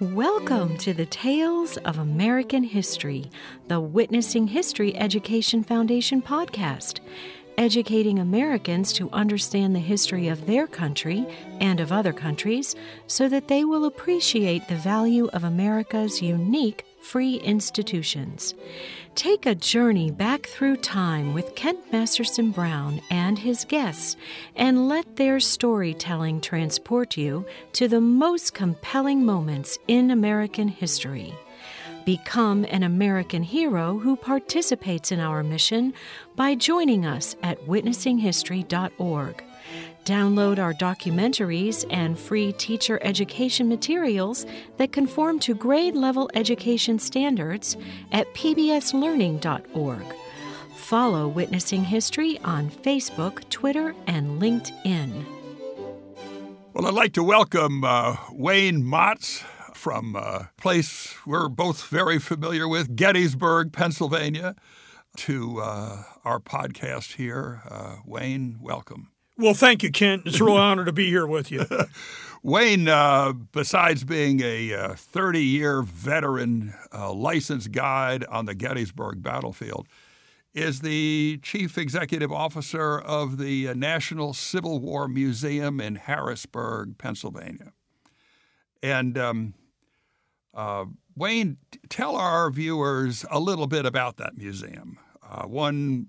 [0.00, 3.30] Welcome to the Tales of American History,
[3.68, 7.00] the Witnessing History Education Foundation podcast,
[7.58, 11.26] educating Americans to understand the history of their country
[11.60, 12.74] and of other countries
[13.08, 18.54] so that they will appreciate the value of America's unique free institutions.
[19.14, 24.16] Take a journey back through time with Kent Masterson Brown and his guests
[24.54, 31.34] and let their storytelling transport you to the most compelling moments in American history.
[32.06, 35.92] Become an American hero who participates in our mission
[36.36, 39.44] by joining us at witnessinghistory.org.
[40.10, 44.44] Download our documentaries and free teacher education materials
[44.76, 47.76] that conform to grade level education standards
[48.10, 50.02] at pbslearning.org.
[50.74, 55.26] Follow Witnessing History on Facebook, Twitter, and LinkedIn.
[56.74, 62.66] Well, I'd like to welcome uh, Wayne Motts from a place we're both very familiar
[62.66, 64.56] with, Gettysburg, Pennsylvania,
[65.18, 67.62] to uh, our podcast here.
[67.70, 69.09] Uh, Wayne, welcome.
[69.40, 70.24] Well, thank you, Kent.
[70.26, 71.64] It's a real honor to be here with you.
[72.42, 79.22] Wayne, uh, besides being a 30 uh, year veteran uh, licensed guide on the Gettysburg
[79.22, 79.88] battlefield,
[80.52, 87.72] is the chief executive officer of the uh, National Civil War Museum in Harrisburg, Pennsylvania.
[88.82, 89.54] And um,
[90.52, 90.84] uh,
[91.16, 91.56] Wayne,
[91.88, 94.98] tell our viewers a little bit about that museum.
[95.22, 96.08] Uh, one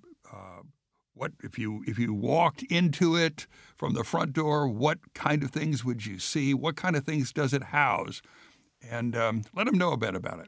[1.14, 4.68] what if you if you walked into it from the front door?
[4.68, 6.54] What kind of things would you see?
[6.54, 8.22] What kind of things does it house?
[8.90, 10.48] And um, let them know a bit about it.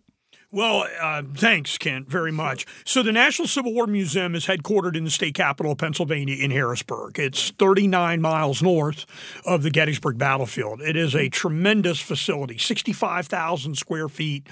[0.54, 2.68] Well, uh, thanks, Kent, very much.
[2.86, 6.52] So, the National Civil War Museum is headquartered in the state capital of Pennsylvania in
[6.52, 7.18] Harrisburg.
[7.18, 9.08] It's 39 miles north
[9.48, 10.80] of the Gettysburg battlefield.
[10.80, 14.46] It is a tremendous facility, 65,000 square feet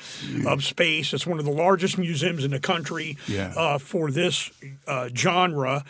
[0.48, 1.14] of space.
[1.14, 3.54] It's one of the largest museums in the country yeah.
[3.56, 4.50] uh, for this
[4.88, 5.86] uh, genre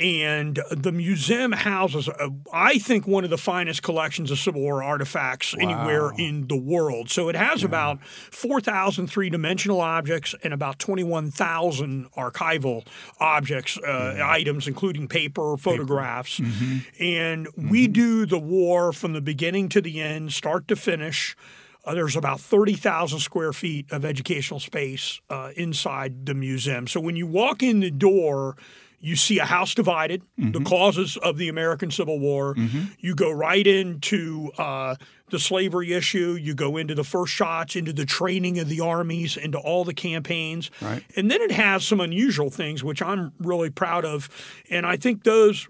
[0.00, 4.82] and the museum houses, uh, I think, one of the finest collections of Civil War
[4.82, 5.62] artifacts wow.
[5.62, 7.10] anywhere in the world.
[7.10, 7.68] So it has yeah.
[7.68, 12.84] about 4,000 three dimensional objects and about 21,000 archival
[13.20, 14.28] objects, uh, yeah.
[14.28, 16.38] items, including paper, photographs.
[16.38, 16.50] Paper.
[16.50, 17.02] Mm-hmm.
[17.02, 17.68] And mm-hmm.
[17.68, 21.36] we do the war from the beginning to the end, start to finish.
[21.84, 26.86] Uh, there's about 30,000 square feet of educational space uh, inside the museum.
[26.86, 28.56] So when you walk in the door,
[29.04, 30.52] you see a house divided, mm-hmm.
[30.52, 32.54] the causes of the American Civil War.
[32.54, 32.84] Mm-hmm.
[33.00, 34.94] You go right into uh,
[35.28, 36.38] the slavery issue.
[36.40, 39.92] You go into the first shots, into the training of the armies, into all the
[39.92, 40.70] campaigns.
[40.80, 41.04] Right.
[41.16, 44.30] And then it has some unusual things, which I'm really proud of.
[44.70, 45.68] And I think those.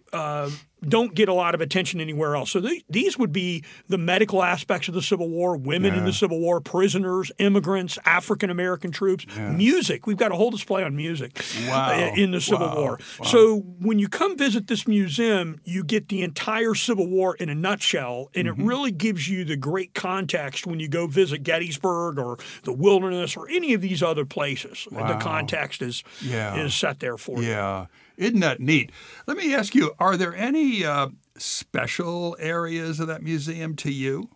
[0.84, 2.50] Uh, don't get a lot of attention anywhere else.
[2.50, 6.00] So th- these would be the medical aspects of the Civil War, women yeah.
[6.00, 9.50] in the Civil War, prisoners, immigrants, African American troops, yeah.
[9.50, 10.06] music.
[10.06, 12.12] We've got a whole display on music wow.
[12.14, 12.76] in the Civil wow.
[12.76, 12.98] War.
[13.18, 13.26] Wow.
[13.26, 17.54] So when you come visit this museum, you get the entire Civil War in a
[17.54, 18.60] nutshell, and mm-hmm.
[18.60, 23.36] it really gives you the great context when you go visit Gettysburg or the Wilderness
[23.36, 24.86] or any of these other places.
[24.90, 26.56] The context is yeah.
[26.56, 27.48] is set there for you.
[27.48, 27.86] Yeah.
[28.16, 28.90] Isn't that neat?
[29.26, 34.28] Let me ask you: Are there any uh, special areas of that museum to you?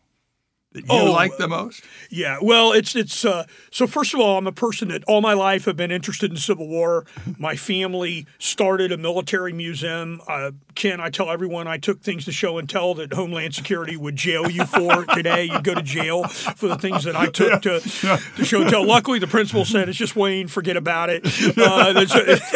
[0.72, 1.82] That you oh, like the most?
[2.10, 3.86] Yeah, well, it's it's uh, so.
[3.86, 6.68] First of all, I'm a person that all my life have been interested in Civil
[6.68, 7.06] War.
[7.38, 10.20] my family started a military museum.
[10.28, 13.96] Uh, Ken, I tell everyone I took things to show and tell that Homeland Security
[13.96, 15.44] would jail you for today.
[15.44, 18.86] You go to jail for the things that I took to to show and tell.
[18.86, 20.48] Luckily, the principal said it's just Wayne.
[20.48, 21.26] Forget about it.
[21.58, 22.12] Uh, that's,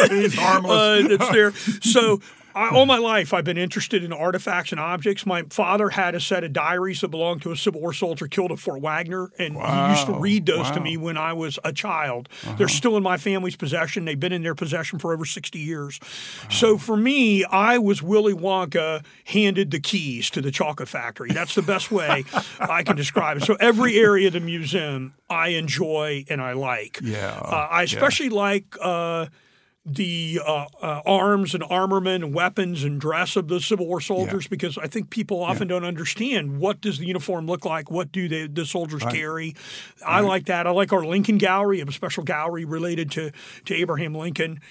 [0.09, 0.71] He's harmless.
[0.71, 1.51] Uh, it's there.
[1.81, 2.21] So
[2.55, 5.25] I, all my life, I've been interested in artifacts and objects.
[5.25, 8.51] My father had a set of diaries that belonged to a Civil War soldier killed
[8.51, 9.87] at Fort Wagner, and wow.
[9.87, 10.73] he used to read those wow.
[10.73, 12.29] to me when I was a child.
[12.43, 12.55] Uh-huh.
[12.57, 14.05] They're still in my family's possession.
[14.05, 15.99] They've been in their possession for over 60 years.
[16.01, 16.49] Wow.
[16.49, 21.31] So for me, I was Willy Wonka handed the keys to the chocolate factory.
[21.31, 22.25] That's the best way
[22.59, 23.43] I can describe it.
[23.43, 26.99] So every area of the museum I enjoy and I like.
[27.01, 27.39] Yeah.
[27.43, 28.33] Uh, I especially yeah.
[28.33, 28.75] like.
[28.79, 29.27] Uh,
[29.85, 34.45] the uh, uh, arms and armament and weapons and dress of the Civil War soldiers
[34.45, 34.49] yeah.
[34.49, 35.75] because I think people often yeah.
[35.75, 39.13] don't understand what does the uniform look like, what do they, the soldiers right.
[39.13, 39.55] carry.
[40.05, 40.27] I right.
[40.27, 40.67] like that.
[40.67, 43.31] I like our Lincoln Gallery, a special gallery related to
[43.65, 44.61] to Abraham Lincoln.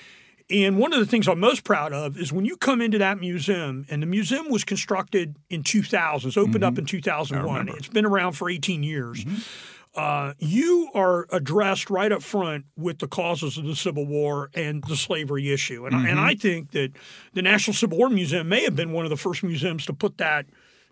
[0.50, 3.20] And one of the things I'm most proud of is when you come into that
[3.20, 6.64] museum, and the museum was constructed in 2000, it's opened mm-hmm.
[6.64, 7.68] up in 2001.
[7.70, 9.24] It's been around for 18 years.
[9.24, 14.50] Mm-hmm uh, you are addressed right up front with the causes of the Civil War
[14.54, 15.84] and the slavery issue.
[15.86, 16.06] And, mm-hmm.
[16.06, 16.92] and I think that
[17.34, 20.18] the National Civil War Museum may have been one of the first museums to put
[20.18, 20.46] that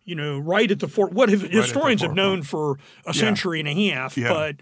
[0.04, 1.12] you know, right at the fort.
[1.12, 4.28] What have, the historians have known for a century and a half, Yeah.
[4.28, 4.56] but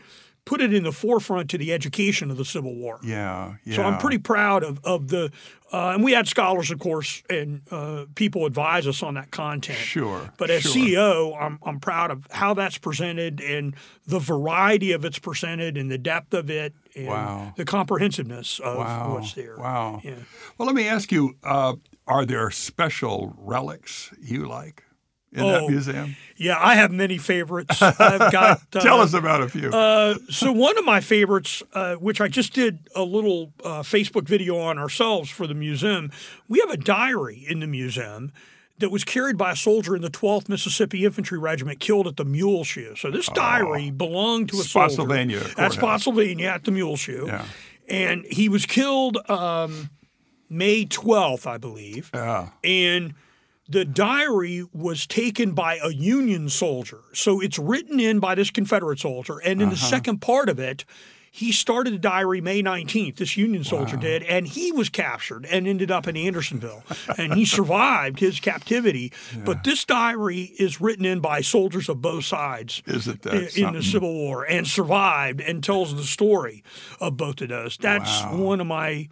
[0.49, 2.99] put it in the forefront to the education of the Civil War.
[3.03, 3.77] Yeah, yeah.
[3.77, 5.31] So I'm pretty proud of, of the,
[5.71, 9.77] uh, and we had scholars, of course, and uh, people advise us on that content.
[9.77, 10.73] Sure, But as sure.
[10.73, 13.75] CEO, I'm, I'm proud of how that's presented and
[14.07, 17.53] the variety of it's presented and the depth of it and Wow.
[17.57, 19.13] the comprehensiveness of Wow.
[19.15, 19.59] what's there.
[19.59, 20.01] Wow.
[20.03, 20.15] Yeah.
[20.57, 21.75] Well, let me ask you: uh,
[22.07, 24.83] Are there special relics you like
[25.33, 25.51] in Oh.
[25.53, 26.17] that museum?
[26.37, 27.83] Yeah, I have many favorites.
[27.83, 28.61] I've got.
[28.75, 29.69] Uh, Tell us about a few.
[29.71, 34.27] Uh, so one of my favorites, uh, which I just did a little uh, Facebook
[34.29, 36.11] video on ourselves for the museum,
[36.49, 38.33] we have a diary in the museum
[38.79, 42.25] that was carried by a soldier in the 12th Mississippi Infantry Regiment killed at the
[42.25, 42.95] Mule Shoe.
[42.97, 44.69] So this diary belonged to a soldier.
[44.95, 45.75] Spotsylvania At courthouse.
[45.75, 47.25] Spotsylvania at the Mule Shoe.
[47.27, 47.45] Yeah.
[47.89, 49.91] And he was killed um,
[50.49, 52.51] May 12th, I believe yeah.
[52.63, 53.15] and
[53.69, 57.01] the diary was taken by a Union soldier.
[57.13, 59.39] So it's written in by this Confederate soldier.
[59.39, 60.85] And in the second part of it,
[61.31, 65.69] he started the diary May 19th, this Union soldier did, and he was captured and
[65.69, 66.83] ended up in Andersonville.
[67.19, 69.13] and he survived his captivity.
[69.45, 73.83] But this diary is written in by soldiers of both sides in, in the?
[73.83, 76.65] Civil War and survived and tells the story
[77.01, 77.77] of both of those.
[77.77, 79.09] That's one of my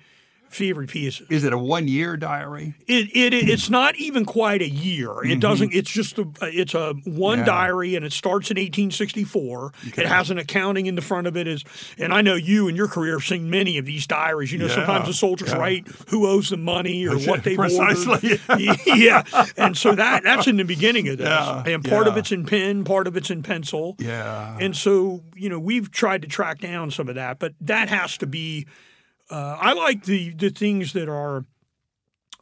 [0.48, 1.26] favorite pieces.
[1.30, 2.74] Is it a one-year diary?
[2.86, 5.24] It, it it's not even quite a year.
[5.24, 5.72] It doesn't.
[5.74, 7.40] It's just a it's a one Mm-hmm.
[7.40, 7.44] Yeah.
[7.44, 9.72] diary, and it starts in 1864.
[9.96, 11.46] It has an accounting in the front of it.
[11.46, 11.64] Is
[11.98, 14.52] and I know you in your career have seen many of these diaries.
[14.52, 15.56] You know, Yeah, sometimes the soldiers yeah.
[15.58, 18.78] write who owes the money or what they've Precisely, ordered.
[18.86, 19.22] yeah,
[19.56, 21.28] and so that that's in the beginning of this,
[21.66, 23.96] and part of it's in pen, part of it's in pencil.
[23.98, 24.56] Yeah.
[24.60, 28.16] And so, you know, we've tried to track down some of that, but that has
[28.18, 28.66] to be.
[29.30, 31.44] Uh, I like the the things that are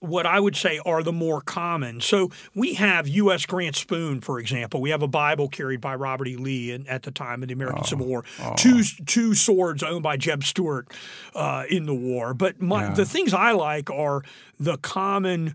[0.00, 2.00] what I would say are the more common.
[2.00, 3.46] So we have U.S.
[3.46, 4.82] Grant Spoon, for example.
[4.82, 6.36] We have a Bible carried by Robert E.
[6.36, 8.24] Lee in, at the time of the American Civil War.
[8.56, 10.88] Two two swords owned by Jeb Stuart
[11.34, 12.34] uh, in the war.
[12.34, 14.22] But my, the things I like are
[14.60, 15.54] the common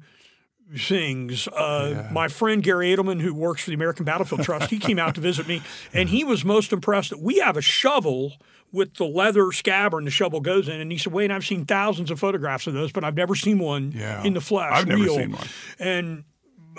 [0.77, 1.48] things.
[1.48, 5.16] Uh, My friend Gary Adelman, who works for the American Battlefield Trust, he came out
[5.16, 5.62] to visit me,
[5.94, 8.33] and he was most impressed that we have a shovel
[8.71, 10.80] with the leather scabbard and the shovel goes in.
[10.80, 13.57] And he said, "Wait, I've seen thousands of photographs of those, but I've never seen
[13.60, 14.24] one Yeah.
[14.24, 15.48] in the flesh, I've never real." seen one.
[15.80, 16.24] And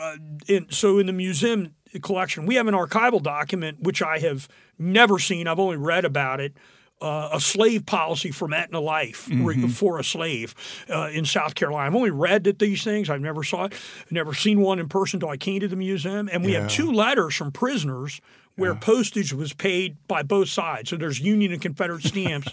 [0.00, 0.16] uh,
[0.46, 4.48] in, so in the museum collection, we have an archival document which I have
[4.78, 5.48] never seen.
[5.48, 6.54] I've only read about it.
[7.02, 9.68] Uh, a slave policy from Aetna Life Mm-hmm.
[9.68, 10.54] for a slave
[10.90, 11.86] uh, in South Carolina.
[11.86, 13.08] I've only read that these things.
[13.08, 13.72] I've never saw it.
[14.02, 16.28] I've never seen one in person until I came to the museum.
[16.30, 16.60] And we Yeah.
[16.62, 18.20] have two letters from prisoners
[18.56, 20.90] where postage was paid by both sides.
[20.90, 22.52] So there's Union and Confederate stamps,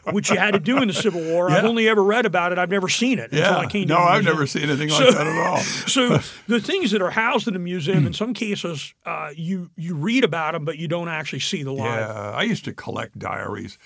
[0.12, 1.50] which you had to do in the Civil War.
[1.50, 2.58] I've only ever read about it.
[2.58, 3.56] I've never seen it until Yeah.
[3.58, 5.56] I came to No, I've never seen anything like that at all.
[5.88, 9.94] so the things that are housed in the museum, in some cases, uh, you you
[9.96, 12.00] read about them, but you don't actually see the live.
[12.08, 13.78] Yeah, I used to collect diaries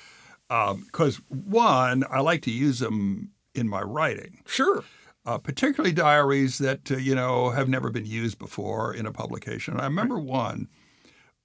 [0.48, 4.84] because one, I like to use them in my writing, Sure.
[5.24, 9.80] uh, particularly diaries that uh, you know have never been used before in a publication.
[9.80, 10.68] I remember one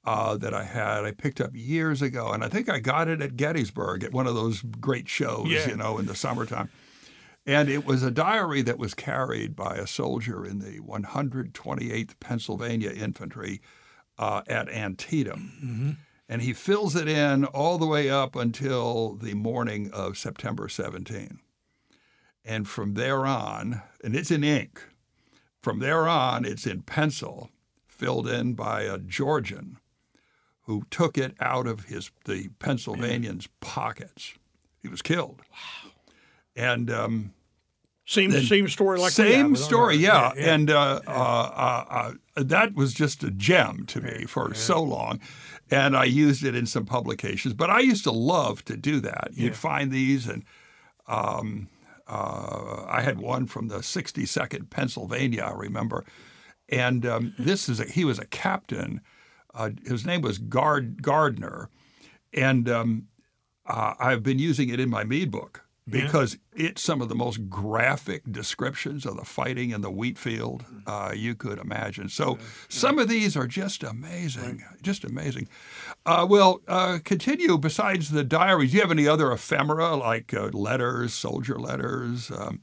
[0.08, 3.22] uh, that I had I picked up years ago, and I think I got it
[3.22, 5.68] at Gettysburg at one of those great shows, Yeah.
[5.68, 6.70] you know, in the summertime.
[7.46, 12.92] And it was a diary that was carried by a soldier in the 128th Pennsylvania
[12.92, 13.62] Infantry
[14.18, 15.98] uh, at Antietam.
[16.30, 21.40] And he fills it in all the way up until the morning of September 17.
[22.44, 24.82] And from there on, and it's in ink,
[25.62, 27.50] from there on, it's in pencil,
[27.88, 29.78] filled in by a Georgian
[30.68, 34.36] who took it out of his the Pennsylvanian's pockets.
[34.82, 35.42] He was killed.
[35.52, 35.92] Wow.
[36.56, 37.34] And um,
[38.06, 40.36] Same same story like same story, ours.
[40.38, 40.54] yeah.
[40.54, 41.86] And uh, uh, uh,
[42.36, 45.20] uh, that was just a gem to me for so long.
[45.70, 47.54] And I used it in some publications.
[47.54, 49.32] But I used to love to do that.
[49.34, 50.46] You'd find these, and
[51.08, 51.68] um,
[52.08, 56.06] uh, I had one from the 62nd Pennsylvania, I remember.
[56.70, 59.02] And um, this is a, he was a captain.
[59.58, 61.70] Uh, his name was Gard, Gardner.
[62.32, 63.08] And um,
[63.66, 67.50] uh, I've been using it in my Meade book because it's some of the most
[67.50, 72.10] graphic descriptions of the fighting in the wheat field uh, you could imagine.
[72.10, 72.38] So
[72.68, 75.48] some of these are just amazing, just amazing.
[76.06, 77.58] Uh, well, uh, continue.
[77.58, 82.32] Besides the diaries, do you have any other ephemera like uh, letters, soldier letters?
[82.32, 82.62] Um,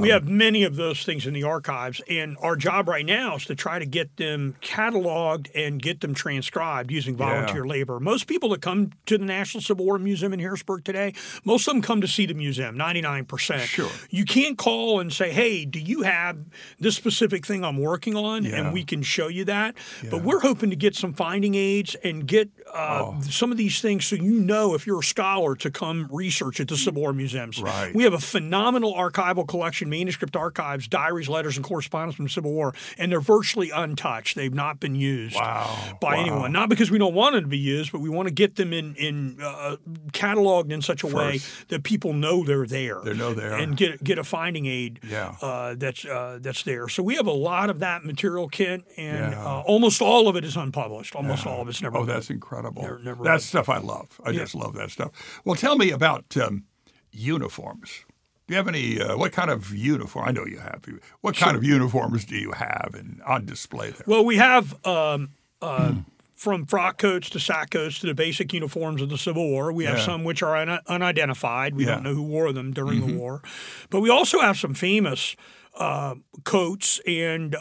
[0.00, 3.44] we have many of those things in the archives, and our job right now is
[3.46, 7.98] to try to get them cataloged and get them transcribed using volunteer labor.
[8.00, 11.14] Most people that come to the National Civil War Museum in Harrisburg today,
[11.44, 12.76] most of them come to see the museum.
[12.76, 13.62] Ninety nine percent.
[13.62, 13.90] Sure.
[14.10, 16.38] You can't call and say, "Hey, do you have
[16.78, 18.56] this specific thing I'm working on?" Yeah.
[18.56, 19.74] and we can show you that.
[20.02, 20.10] Yeah.
[20.10, 23.20] But we're hoping to get some finding aids and get uh, Oh.
[23.28, 26.68] some of these things so you know if you're a scholar to come research at
[26.68, 27.60] the Civil War museums.
[27.60, 27.94] Right.
[27.94, 32.52] We have a phenomenal archival collection, manuscript archives, diaries, letters, and correspondence from the Civil
[32.52, 34.36] War, and they're virtually untouched.
[34.36, 35.96] They've not been used Wow.
[36.00, 36.20] by Wow.
[36.20, 36.52] anyone.
[36.52, 38.72] Not because we don't want them to be used, but we want to get them
[38.72, 39.76] in in uh,
[40.12, 43.00] cataloged in such a way that people know they're there.
[43.04, 43.54] They know they are.
[43.54, 45.00] and get get a finding aid.
[45.08, 45.34] Yeah.
[45.42, 46.88] uh, that's uh, that's there.
[46.88, 49.44] So we have a lot of that material, Kent, and Yeah.
[49.44, 51.14] uh, almost all of it is unpublished.
[51.16, 51.98] Almost all of it's never.
[51.98, 52.82] Oh, that's incredible.
[52.82, 53.48] Never- never that's read.
[53.64, 54.20] stuff I love.
[54.24, 55.10] I just love that stuff.
[55.44, 56.64] Well, tell me about um,
[57.12, 58.04] uniforms.
[58.46, 59.00] Do you have any?
[59.00, 60.28] Uh, what kind of uniform?
[60.28, 60.84] I know you have.
[61.22, 64.04] What kind of uniforms do you have and on display there?
[64.06, 65.30] Well, we have um,
[65.62, 65.94] uh,
[66.34, 69.72] from frock coats to sack coats to the basic uniforms of the Civil War.
[69.72, 70.04] We have Yeah.
[70.04, 71.74] some which are un- unidentified.
[71.74, 71.94] We Yeah.
[71.94, 73.40] don't know who wore them during the war,
[73.88, 75.36] but we also have some famous
[75.78, 77.56] uh, coats and.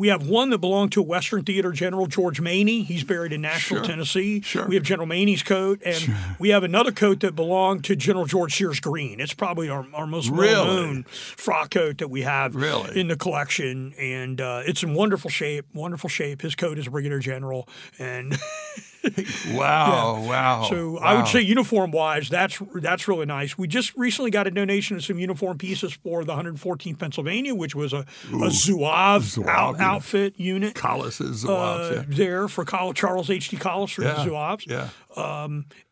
[0.00, 2.84] We have one that belonged to a Western Theater General, George Maney.
[2.84, 3.84] He's buried in Nashville, Sure.
[3.84, 4.40] Tennessee.
[4.40, 4.66] Sure.
[4.66, 8.56] We have General Maney's coat, and we have another coat that belonged to General George
[8.56, 9.20] Sears Greene.
[9.20, 10.54] It's probably our, our most Really?
[10.54, 12.98] well-known frock coat that we have Really?
[12.98, 15.66] in the collection, and uh, it's in wonderful shape.
[15.74, 16.40] Wonderful shape.
[16.40, 18.38] His coat is a brigadier general, and
[19.54, 20.22] Wow!
[20.26, 20.66] Wow!
[20.68, 23.56] so I would say uniform wise, that's that's really nice.
[23.56, 27.74] We just recently got a donation of some uniform pieces for the 114th Pennsylvania, which
[27.74, 28.04] was a, a
[28.50, 29.90] Zouave, Zouave, out, yeah.
[29.90, 30.74] outfit unit.
[30.74, 32.02] Collises, Uh, yeah.
[32.08, 33.56] there for Col- Charles H.T.
[33.56, 34.22] Collis for yeah.
[34.24, 34.66] the Zouaves.
[34.66, 34.88] Yeah.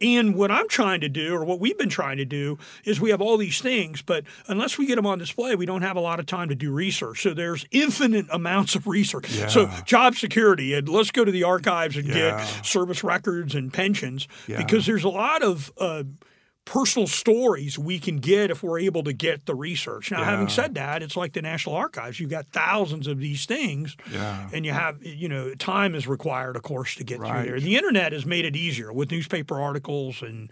[0.00, 3.10] And what I'm trying to do, or what we've been trying to do, is we
[3.10, 6.00] have all these things, but unless we get them on display, we don't have a
[6.00, 7.22] lot of time to do research.
[7.22, 9.26] So there's infinite amounts of research.
[9.50, 12.14] So job security, and let's go to the archives and Yeah.
[12.38, 14.58] get service records and pensions, Yeah.
[14.58, 16.04] because there's a lot of uh,
[16.64, 20.10] personal stories we can get if we're able to get the research.
[20.10, 22.20] Now, having said that, it's like the National Archives.
[22.20, 24.50] You've got thousands of these things, Yeah.
[24.52, 27.32] and you have, you know, time is required, of course, to get Right.
[27.42, 27.60] through there.
[27.60, 30.50] The internet has made it easier with newspaper articles and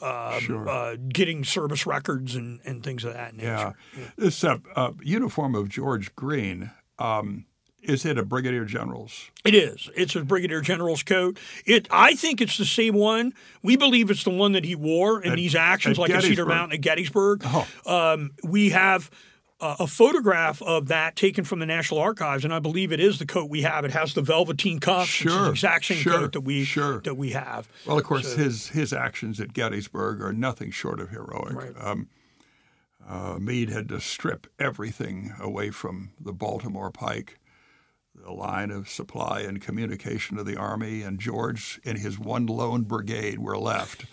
[0.00, 0.66] um, Sure.
[0.66, 3.72] uh, getting service records and, and things of that Yeah.
[3.94, 4.12] nature.
[4.16, 6.70] This uh, uh, uniform of George Greene.
[6.98, 7.44] Um,
[7.82, 9.30] is it a brigadier general's?
[9.44, 9.88] It is.
[9.96, 11.38] It's a brigadier general's coat.
[11.64, 11.86] It.
[11.90, 13.32] I think it's the same one.
[13.62, 16.22] We believe it's the one that he wore in At- these actions, at like at
[16.22, 17.42] Cedar Mountain at Gettysburg.
[17.44, 17.66] Oh.
[17.86, 19.10] Um, we have.
[19.60, 23.18] Uh, a photograph of that taken from the National Archives, and I believe it is
[23.18, 23.84] the coat we have.
[23.84, 25.08] It has the velveteen cuffs.
[25.08, 27.00] It's Sure, the exact same sure, coat that we sure.
[27.00, 27.68] that we have.
[27.84, 31.54] Well, of course, his his actions at Gettysburg are nothing short of heroic.
[31.54, 31.72] Right.
[31.76, 32.06] Um,
[33.08, 37.40] uh, Meade had to strip everything away from the Baltimore Pike,
[38.22, 42.82] the line of supply and communication of the army, and George and his one lone
[42.82, 44.04] brigade were left.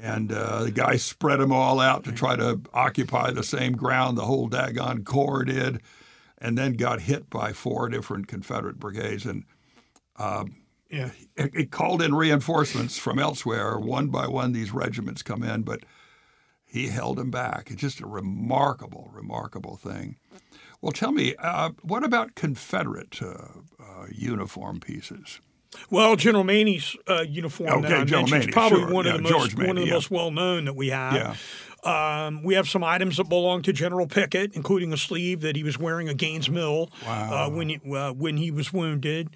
[0.00, 4.16] And uh, the guy spread them all out to try to occupy the same ground
[4.16, 5.80] the whole daggone corps did,
[6.38, 9.26] and then got hit by four different Confederate brigades.
[9.26, 9.44] And
[10.90, 11.10] Yeah.
[11.36, 13.78] it, it called in reinforcements from elsewhere.
[13.78, 15.84] One by one, these regiments come in, but
[16.64, 17.70] he held them back.
[17.70, 20.16] It's just a remarkable, remarkable thing.
[20.82, 23.26] Well, tell me, uh, what about Confederate uh,
[23.80, 25.40] uh, uniform pieces?
[25.90, 28.92] Well, General Maney's uh, uniform that Okay, I General mentioned Maney, is probably sure.
[28.92, 29.92] one Yeah, of the George most one of Maney, the yeah.
[29.94, 31.40] most well known that we have.
[31.84, 35.64] Um, we have some items that belong to General Pickett, including a sleeve that he
[35.64, 37.46] was wearing at Gaines Mill Wow.
[37.46, 39.30] uh, when he, uh, when he was wounded.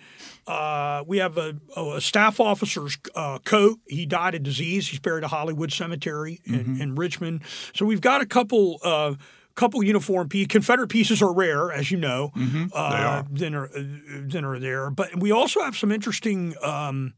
[0.47, 3.79] Uh, we have a, a staff officer's uh, coat.
[3.89, 4.89] He died of disease.
[4.89, 6.81] He's buried at Hollywood Cemetery in, Mm-hmm.
[6.83, 7.41] in Richmond.
[7.75, 8.79] So we've got a couple.
[8.83, 9.15] Uh,
[9.57, 10.49] Couple uniform pieces.
[10.49, 12.31] Confederate pieces are rare, as you know.
[12.37, 12.67] Mm-hmm.
[12.73, 13.27] Uh, are.
[13.31, 13.83] Than are uh,
[14.27, 17.15] than are there, but we also have some interesting um,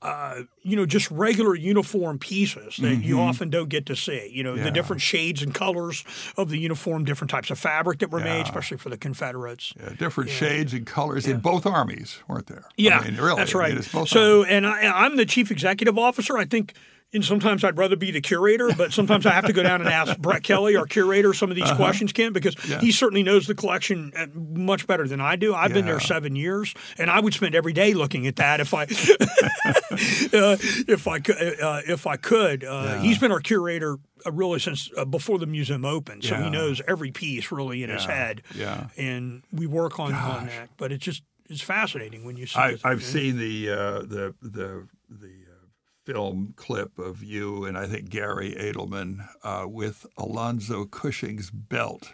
[0.00, 4.30] uh, you know, just regular uniform pieces that you often don't get to see.
[4.32, 4.58] You know, Mm-hmm.
[4.58, 4.64] Yeah.
[4.64, 6.04] the different shades and colors
[6.36, 9.72] of the uniform, different types of fabric that were made, especially for the Confederates.
[9.78, 12.64] Yeah, different shades and colors in both armies, weren't there?
[12.76, 13.78] Yeah, I mean, really, that's I mean, right.
[13.78, 16.36] it's both so, and I, I'm the chief executive officer.
[16.36, 16.74] I think.
[17.14, 19.90] And sometimes I'd rather be the curator, but sometimes I have to go down and
[19.90, 22.68] ask Brett Kelly, our curator, some of these questions, Ken, because Uh-huh.
[22.74, 22.80] Yeah.
[22.80, 25.54] he certainly knows the collection uh, much better than I do.
[25.54, 28.72] I've been there seven years, and I would spend every day looking at that if
[28.72, 28.82] I,
[30.32, 30.56] uh,
[30.88, 31.60] if I could.
[31.60, 35.46] Uh, if I could, uh, he's been our curator uh, really since uh, before the
[35.46, 36.44] museum opened, so Yeah.
[36.44, 38.42] he knows every piece really in his head.
[38.54, 38.86] Yeah.
[38.96, 40.70] and we work on, on that.
[40.76, 42.58] But it's just it's fascinating when you see.
[42.58, 42.80] I, it.
[42.84, 45.41] I've seen the uh, the the the uh,
[46.12, 52.12] film clip of you and I think Gary Adelman uh, with Alonzo Cushing's belt.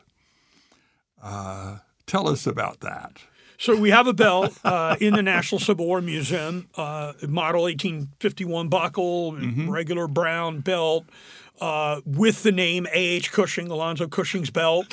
[1.23, 3.19] Uh, tell us about that.
[3.59, 8.69] So we have a belt uh, in the National Civil War Museum, uh, model 1851
[8.69, 9.69] buckle, mm-hmm.
[9.69, 11.07] regular brown belt
[11.61, 13.33] uh, with the name A.H.
[13.33, 14.87] Cushing, Alonzo Cushing's belt.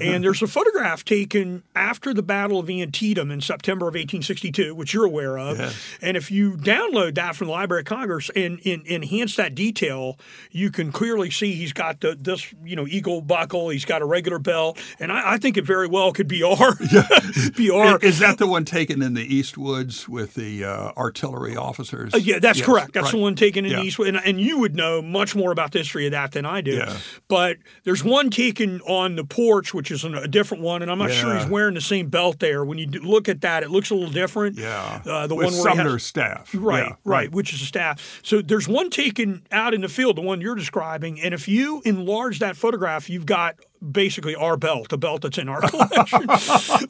[0.00, 4.94] and there's a photograph taken after the Battle of Antietam in September of 1862, which
[4.94, 5.58] you're aware of.
[5.58, 5.72] Yeah.
[6.02, 10.18] And if you download that from the Library of Congress and, and, enhance that detail,
[10.50, 13.68] you can clearly see he's got the, this, you know, eagle buckle.
[13.68, 16.76] He's got a regular belt, and I, I think it very well could be our.
[16.90, 17.08] Yeah.
[17.56, 17.98] be our.
[17.98, 22.14] Is that the one taken in the East Woods with the uh, artillery officers?
[22.14, 22.66] Uh, yeah, that's yes.
[22.66, 22.92] correct.
[22.92, 23.12] That's right.
[23.12, 23.80] the one taken in yeah.
[23.80, 26.44] the East Woods, and, and you would know much more about the history that than
[26.44, 26.72] I do.
[26.72, 26.96] Yeah.
[27.28, 31.10] But there's one taken on the porch, which is a different one, and I'm not
[31.10, 31.16] yeah.
[31.16, 32.64] sure he's wearing the same belt there.
[32.64, 34.58] When you look at that, it looks a little different.
[34.58, 35.02] Yeah.
[35.06, 36.50] Uh, the With one where Sumner's has, staff.
[36.54, 38.20] Right, yeah, right, right, which is a staff.
[38.22, 41.82] So there's one taken out in the field, the one you're describing, and if you
[41.84, 46.26] enlarge that photograph, you've got basically our belt, a belt that's in our collection,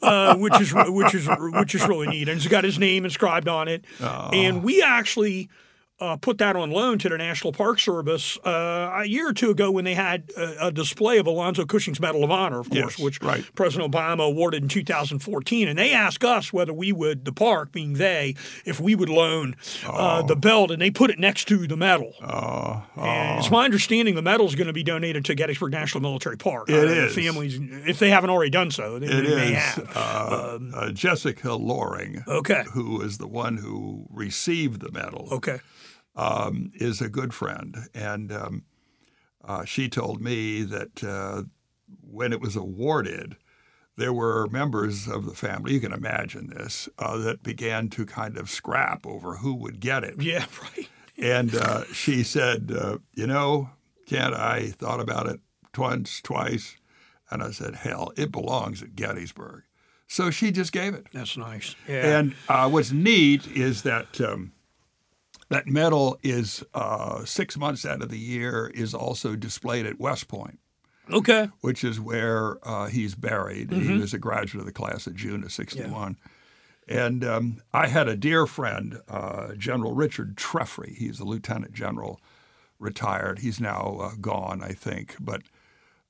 [0.01, 3.47] uh, which is which is which is really neat, and it's got his name inscribed
[3.47, 3.85] on it.
[4.01, 4.29] Oh.
[4.33, 5.49] And we actually
[6.01, 9.51] uh, put that on loan to the National Park Service uh, a year or two
[9.51, 12.97] ago when they had a, a, display of Alonzo Cushing's Medal of Honor, of course,
[12.97, 13.45] yes, which right.
[13.53, 15.67] President Obama awarded in 2014.
[15.67, 19.55] And they asked us whether we would, the park being they, if we would loan
[19.85, 22.13] uh, the belt, and they put it next to the medal.
[22.23, 26.01] Oh, and it's my understanding the medal is going to be donated to Gettysburg National
[26.01, 26.67] Military Park.
[26.67, 27.13] It is.
[27.13, 29.57] families, if they haven't already done so, they, it they may is.
[29.57, 29.91] have.
[29.95, 32.63] Uh, um, uh, Jessica Loring, okay.
[32.73, 35.27] who is the one who received the medal.
[35.31, 35.59] Okay
[36.15, 37.77] um, is a good friend.
[37.93, 38.63] And um,
[39.43, 41.43] uh, she told me that uh,
[42.01, 43.35] when it was awarded,
[43.97, 48.37] there were members of the family, you can imagine this, uh, that began to kind
[48.37, 50.21] of scrap over who would get it.
[50.21, 50.89] Yeah, right.
[51.17, 53.69] and uh, she said, uh, You know,
[54.07, 55.39] Kent, I thought about it
[55.77, 56.77] once, twice.
[57.29, 59.63] And I said, Hell, it belongs at Gettysburg.
[60.07, 61.07] So she just gave it.
[61.13, 61.75] That's nice.
[61.87, 62.19] Yeah.
[62.19, 64.51] And uh, what's neat is that um,
[65.51, 70.29] that medal is uh, six months out of the year is also displayed at West
[70.29, 70.59] Point.
[71.11, 71.49] Okay.
[71.59, 73.69] Which is where uh, he's buried.
[73.69, 73.81] Mm-hmm.
[73.81, 76.17] He was a graduate of the class of June of 61.
[76.87, 77.05] Yeah.
[77.05, 80.95] And um, I had a dear friend, uh, General Richard Trefry.
[80.95, 82.21] He's a lieutenant general,
[82.79, 83.39] retired.
[83.39, 85.17] He's now uh, gone, I think.
[85.19, 85.41] But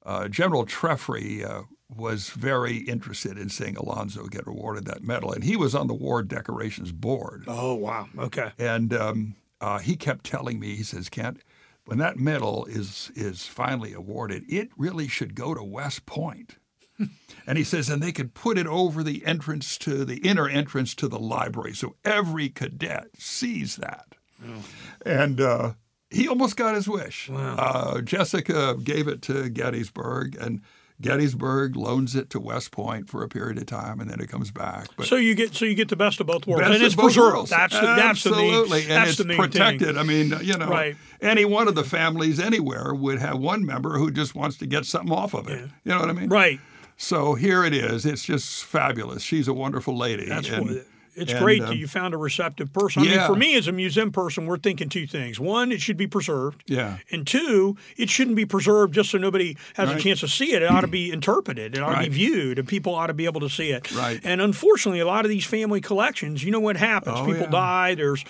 [0.06, 1.64] uh, General Trefry uh,
[1.96, 5.94] was very interested in seeing Alonzo get awarded that medal, and he was on the
[5.94, 7.44] War Decorations Board.
[7.48, 8.08] Oh wow!
[8.18, 8.52] Okay.
[8.58, 11.42] And um, uh, he kept telling me, he says, Kent,
[11.86, 16.58] when that medal is is finally awarded, it really should go to West Point.
[17.48, 20.94] and he says, and they could put it over the entrance to the inner entrance
[20.96, 24.16] to the library, so every cadet sees that.
[24.46, 24.64] Oh.
[25.06, 25.74] And uh,
[26.10, 27.30] he almost got his wish.
[27.30, 27.56] Wow.
[27.58, 30.62] Uh, Jessica gave it to Gettysburg, and
[31.02, 34.52] Gettysburg loans it to West Point for a period of time, and then it comes
[34.52, 34.88] back.
[34.96, 37.34] But so you get so you get the best of both worlds, and it's preserved.
[37.34, 37.50] Worlds.
[37.50, 39.88] That's, the, that's Absolutely, the main, and it's protected.
[39.88, 39.98] Thing.
[39.98, 40.96] I mean, you know, right.
[41.22, 44.86] any one of the families anywhere would have one member who just wants to get
[44.86, 45.60] something off of it.
[45.60, 45.68] Yeah.
[45.84, 46.30] You know what I mean?
[46.30, 46.60] Right.
[46.98, 48.06] So here it is.
[48.06, 49.24] It's just fabulous.
[49.24, 50.28] She's a wonderful lady.
[50.28, 50.86] That's and, what
[51.22, 53.04] it's and, great that um, you found a receptive person.
[53.04, 53.18] I yeah.
[53.18, 55.40] mean, for me as a museum person, we're thinking two things.
[55.40, 56.64] One, it should be preserved.
[56.68, 56.98] Yeah.
[57.12, 59.98] And two, it shouldn't be preserved just so nobody has right.
[59.98, 60.62] a chance to see it.
[60.62, 61.78] It ought to be interpreted.
[61.78, 62.06] It ought right.
[62.06, 63.92] to be viewed, and people ought to be able to see it.
[63.92, 64.20] Right.
[64.24, 67.18] And unfortunately, a lot of these family collections, you know what happens?
[67.20, 67.50] Oh, people yeah.
[67.50, 67.96] die.
[67.96, 68.26] There's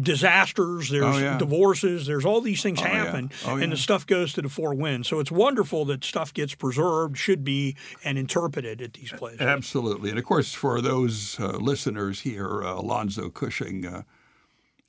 [0.00, 0.90] disasters.
[0.90, 1.38] There's oh, yeah.
[1.38, 2.06] divorces.
[2.06, 5.08] There's all these things oh, happen, oh, and the stuff goes to the four winds.
[5.08, 9.40] So it's wonderful that stuff gets preserved, should be, and interpreted at these places.
[9.40, 10.10] Absolutely.
[10.10, 14.02] And of course, for those uh, listeners here, uh, Alonzo Cushing uh,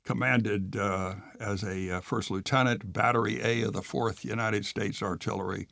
[0.04, 5.66] commanded uh, as a uh, first lieutenant, Battery A of the 4th United States Artillery,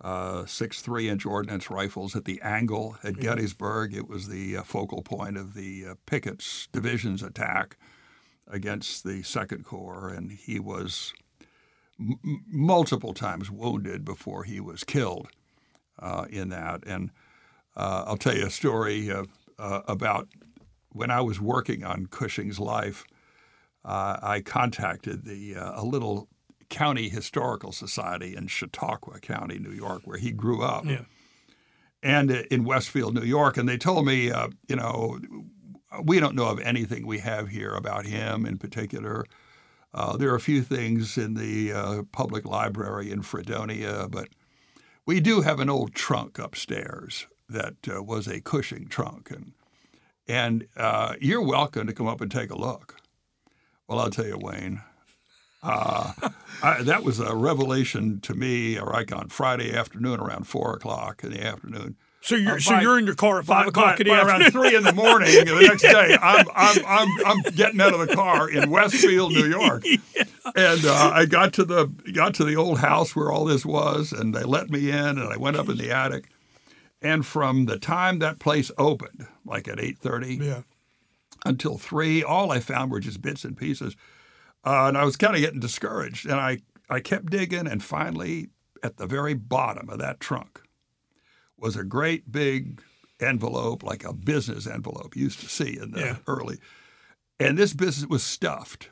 [0.00, 3.22] uh, six three-inch ordnance rifles at the angle at mm-hmm.
[3.22, 3.94] Gettysburg.
[3.94, 7.76] It was the uh, focal point of the uh, Pickett's division's attack
[8.48, 11.12] against the Second Corps, and he was
[12.00, 15.28] m- multiple times wounded before he was killed
[16.30, 16.82] in that.
[16.86, 17.10] And
[17.76, 19.12] I'll tell you a story
[19.58, 20.28] about
[20.92, 23.04] when I was working on Cushing's life,
[23.84, 26.28] uh, I contacted the uh, a little
[26.68, 31.02] county historical society in Chautauqua County, New York, where he grew up, yeah.
[32.02, 35.18] and in Westfield, New York, and they told me, uh, you know,
[36.04, 39.24] we don't know of anything we have here about him in particular.
[39.92, 44.28] Uh, there are a few things in the uh, public library in Fredonia, but
[45.04, 49.52] we do have an old trunk upstairs that uh, was a Cushing trunk, and
[50.30, 52.96] and uh, you're welcome to come up and take a look.
[53.88, 54.80] Well, I'll tell you, Wayne,
[55.62, 56.12] Uh,
[56.62, 61.32] I, that was a revelation to me, like on Friday afternoon around four o'clock in
[61.32, 61.96] the afternoon.
[62.22, 64.10] So you're Uh, so you're in your car at five By, o'clock by, in the
[64.10, 64.42] by afternoon.
[64.42, 68.06] around three in the morning the next day, I'm, I'm, I'm, I'm getting out of
[68.06, 69.84] the car in Westfield, New York,
[70.54, 74.12] and uh, I got to the got to the old house where all this was,
[74.12, 76.28] and they let me in, and I went up in the attic,
[77.02, 80.62] and from the time that place opened, like at eight thirty, yeah.
[81.44, 82.22] until three.
[82.22, 83.96] All I found were just bits and pieces,
[84.64, 86.26] uh, and I was kind of getting discouraged.
[86.26, 86.58] And I
[86.88, 88.48] I kept digging, and finally,
[88.82, 90.60] at the very bottom of that trunk,
[91.56, 92.82] was a great big
[93.20, 96.16] envelope, like a business envelope you used to see in the Yeah.
[96.26, 96.58] early.
[97.38, 98.90] And this business was stuffed,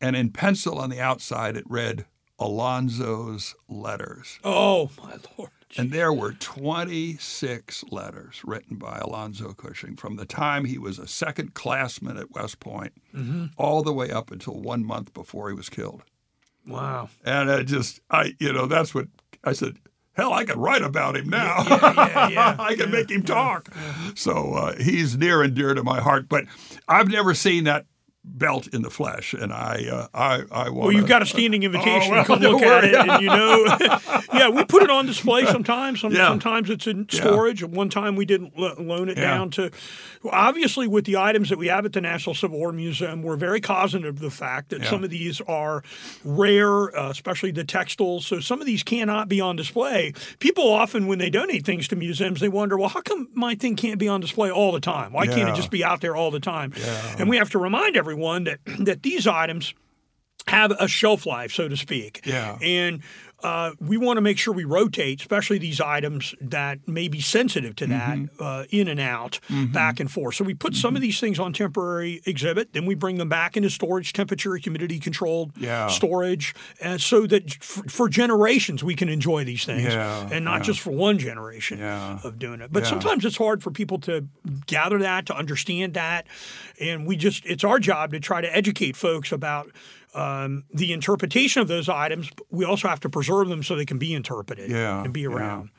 [0.00, 2.04] and in pencil on the outside it read
[2.40, 4.38] Alonzo's letters.
[4.42, 5.50] Oh my lord.
[5.76, 11.06] And there were 26 letters written by Alonzo Cushing from the time he was a
[11.06, 12.92] second classman at West Point
[13.56, 16.02] all the way up until one month before he was killed.
[16.66, 17.08] Wow.
[17.24, 19.06] And I just, I, you know, that's what
[19.44, 19.76] I said.
[20.14, 21.62] Hell, I could write about him now.
[21.68, 23.72] yeah, yeah, I can make him talk.
[24.16, 26.28] So uh, he's near and dear to my heart.
[26.28, 26.44] But
[26.88, 27.86] I've never seen that
[28.22, 30.74] belt in the flesh, and I, uh, I, I want.
[30.74, 33.28] Well, you've got a standing invitation Oh, well, to come look at it, and you
[33.28, 33.64] know,
[34.34, 36.00] yeah, we put it on display sometimes.
[36.00, 36.28] Some, Yeah.
[36.28, 37.64] Sometimes it's in storage.
[37.64, 39.24] One time we did lo- loan it Yeah.
[39.34, 39.70] down to.
[40.30, 43.60] Obviously, with the items that we have at the National Civil War Museum, we're very
[43.60, 44.90] cognizant of the fact that Yeah.
[44.90, 45.82] some of these are
[46.24, 48.26] rare, uh, especially the textiles.
[48.26, 50.12] So some of these cannot be on display.
[50.40, 53.76] People often, when they donate things to museums, they wonder, well, how come my thing
[53.76, 55.12] can't be on display all the time?
[55.14, 56.74] Why can't it just be out there all the time?
[57.18, 58.09] And we have to remind everyone
[58.44, 59.74] that that these items
[60.48, 62.22] have a shelf life, so to speak.
[62.24, 62.58] Yeah.
[62.60, 63.02] And
[63.42, 67.74] uh, we want to make sure we rotate, especially these items that may be sensitive
[67.76, 68.42] to that, Mm-hmm.
[68.42, 69.40] uh, in and out,
[69.72, 70.34] back and forth.
[70.34, 73.56] So we put some of these things on temporary exhibit, then we bring them back
[73.56, 75.86] into storage, temperature, humidity controlled Yeah.
[75.88, 80.58] storage, and so that for, for generations we can enjoy these things, Yeah, and not
[80.58, 80.62] yeah.
[80.64, 82.72] just for one generation of doing it.
[82.72, 84.26] But sometimes it's hard for people to
[84.66, 86.26] gather that, to understand that,
[86.80, 89.70] and we just it's our job to try to educate folks about
[90.14, 92.30] um, the interpretation of those items.
[92.50, 95.28] We also have to preserve them so they can be interpreted Yeah, and be yeah.
[95.28, 95.70] around.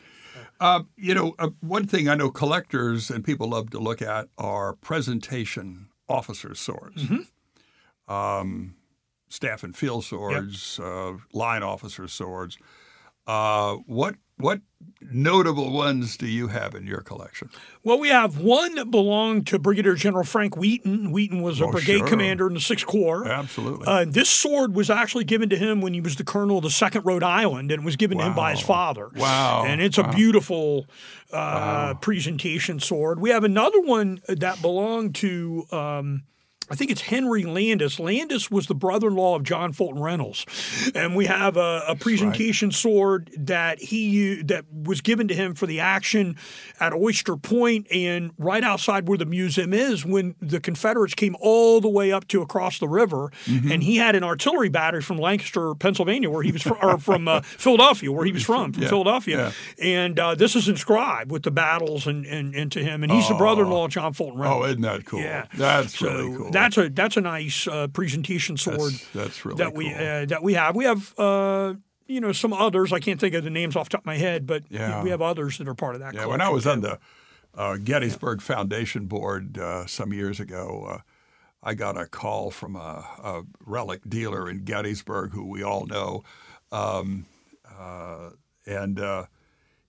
[0.60, 4.28] Uh, you know, uh, one thing I know collectors and people love to look at
[4.38, 8.14] are presentation officers' swords, Mm-hmm.
[8.14, 8.76] um,
[9.30, 12.58] staff and field swords, uh, line officers' swords.
[13.26, 14.62] Uh, what what
[15.02, 17.50] notable ones do you have in your collection?
[17.84, 21.12] Well, we have one that belonged to Brigadier General Frank Wheaton.
[21.12, 22.08] Wheaton was a Oh, brigade sure.
[22.08, 23.28] commander in the Sixth Corps.
[23.28, 23.86] Absolutely.
[23.88, 26.70] Uh, this sword was actually given to him when he was the colonel of the
[26.70, 29.10] Second Rhode Island, and it was given to him by his father.
[29.16, 29.64] Wow.
[29.66, 30.86] And it's a beautiful
[31.34, 33.20] uh, presentation sword.
[33.20, 35.66] We have another one that belonged to.
[35.72, 36.24] Um,
[36.72, 38.00] I think it's Henry Landis.
[38.00, 40.46] Landis was the brother-in-law of John Fulton Reynolds,
[40.96, 45.66] and we have a, a presentation sword that he that was given to him for
[45.68, 46.38] the action
[46.80, 51.82] at Oyster Point and right outside where the museum is when the Confederates came all
[51.82, 55.76] the way up to across the river, and he had an artillery battery from Lancaster,
[55.76, 58.90] Pennsylvania, where he was from, or from uh, Philadelphia, where he was from, from Yeah,
[58.90, 63.12] Philadelphia, and uh, this is inscribed with the battles and, and, and to him, and
[63.12, 64.66] he's the brother-in-law of John Fulton Reynolds.
[64.66, 65.20] oh, isn't that cool?
[65.20, 66.52] Yeah, That's so really cool.
[66.64, 69.96] That's a that's a nice uh, presentation sword that's, that's really that we cool.
[69.96, 70.76] uh, that we have.
[70.76, 71.74] We have uh,
[72.08, 72.92] you know some others.
[72.94, 75.04] I can't think of the names off the top of my head, but Yeah.
[75.04, 76.14] we have others that are part of that.
[76.14, 77.00] Yeah, when I was on the
[77.56, 80.98] uh, Gettysburg Foundation board uh, some years ago, uh,
[81.64, 86.24] I got a call from a, a relic dealer in Gettysburg who we all know,
[86.72, 87.26] um,
[87.80, 88.30] uh,
[88.66, 89.26] and uh,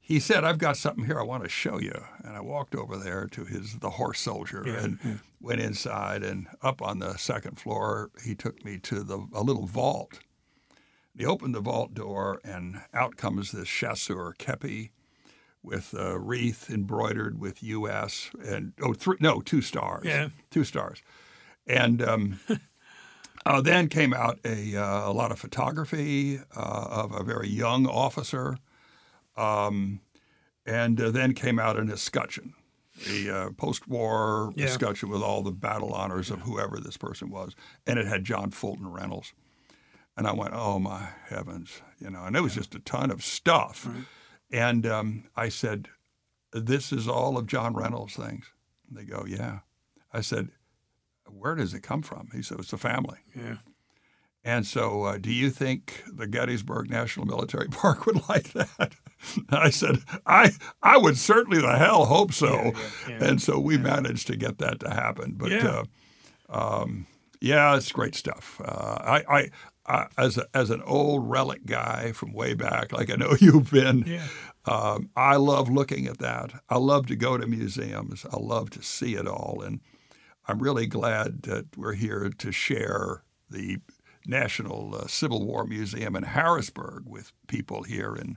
[0.04, 2.96] he said, "I've got something here I want to show you." And I walked over
[2.96, 8.10] there to his the horse soldier and went inside and up on the second floor.
[8.24, 10.18] He took me to the a little vault.
[11.16, 14.90] He opened the vault door, and out comes this chasseur kepi
[15.62, 18.30] with a wreath embroidered with U.S.
[18.44, 20.04] and oh, three, no, two stars.
[20.04, 20.30] Yeah.
[20.50, 21.02] two stars.
[21.66, 22.40] And um,
[23.46, 27.86] uh, then came out a, uh, a lot of photography uh, of a very young
[27.86, 28.58] officer,
[29.37, 30.01] um,
[30.66, 32.55] and uh, then came out an escutcheon,
[33.07, 34.66] the uh, post-war Yeah.
[34.66, 37.55] escutcheon with all the battle honors of whoever this person was,
[37.87, 39.33] and it had John Fulton Reynolds.
[40.16, 43.25] And I went, oh my heavens, you know, and it was just a ton of
[43.25, 43.88] stuff.
[44.51, 45.88] And um, I said,
[46.53, 48.45] this is all of John Reynolds' things.
[48.88, 49.61] And they go, yeah.
[50.12, 50.51] I said,
[51.27, 52.29] where does it come from?
[52.35, 53.21] He said, it's the family.
[53.35, 53.57] Yeah.
[54.45, 58.92] And so, uh, do you think the Gettysburg National Military Park would like that?
[59.50, 60.50] I said, I
[60.82, 62.46] I would certainly the hell hope so.
[62.52, 63.24] Yeah, yeah, yeah.
[63.28, 65.35] And so we managed to get that to happen.
[65.37, 65.82] But Yeah.
[66.48, 67.06] uh, um,
[67.40, 68.61] Yeah, it's great stuff.
[68.64, 69.50] Uh, I, I,
[69.87, 73.70] I, as a, as an old relic guy from way back, like I know you've
[73.70, 74.26] been, Yeah.
[74.66, 76.52] um, I love looking at that.
[76.68, 78.24] I love to go to museums.
[78.32, 79.80] I love to see it all, and
[80.46, 83.78] I'm really glad that we're here to share the
[84.26, 88.37] National uh, Civil War Museum in Harrisburg with people here and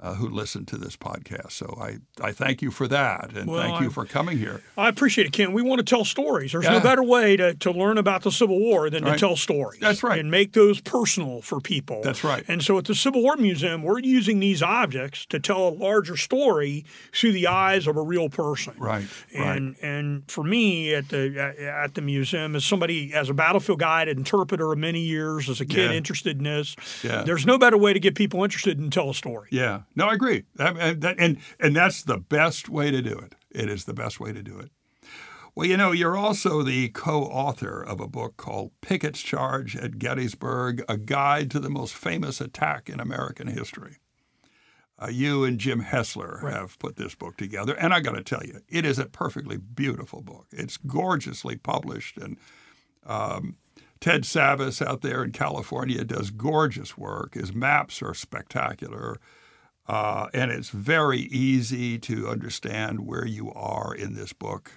[0.00, 1.52] uh, who listen to this podcast.
[1.52, 4.62] So I, I thank you for that, and Well, thank you I- for coming here.
[4.78, 5.52] I appreciate it, Ken.
[5.52, 6.52] We want to tell stories.
[6.52, 6.72] There's Yeah.
[6.72, 9.12] no better way to, to learn about the Civil War than Right.
[9.14, 9.80] to tell stories.
[9.80, 10.18] That's right.
[10.18, 12.00] And make those personal for people.
[12.02, 12.44] That's right.
[12.48, 16.16] And so at the Civil War Museum, we're using these objects to tell a larger
[16.16, 18.74] story through the eyes of a real person.
[18.78, 19.56] Right, right.
[19.56, 24.08] And and for me at the at the museum, as somebody as a battlefield guide,
[24.08, 25.96] interpreter of many years, as a kid Yeah.
[25.96, 27.22] interested in this, Yeah.
[27.22, 29.48] there's no better way to get people interested than tell a story.
[29.50, 30.44] Yeah, no, I agree.
[30.56, 33.34] That, and, that, and and that's the best way to do it.
[33.50, 34.70] It is the best way to do it.
[35.54, 40.84] Well, you know, you're also the co-author of a book called Pickett's Charge at Gettysburg:
[40.88, 43.98] A Guide to the Most Famous Attack in American History.
[45.02, 48.44] Uh, you and Jim Hessler have put this book together, and I got to tell
[48.44, 50.46] you, it is a perfectly beautiful book.
[50.52, 52.36] It's gorgeously published, and
[53.06, 53.56] um,
[53.98, 57.34] Ted Savas out there in California does gorgeous work.
[57.34, 59.18] His maps are spectacular.
[59.90, 64.70] Uh, and it's very easy to understand where you are in this book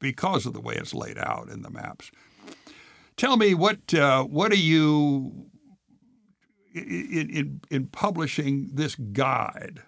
[0.00, 2.10] because of the way it's laid out in the maps.
[3.16, 5.46] Tell me what uh, what are you
[6.74, 9.84] in in, in publishing this guide?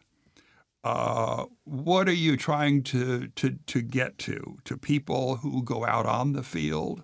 [0.84, 6.06] Uh, what are you trying to, to to get to to people who go out
[6.06, 7.02] on the field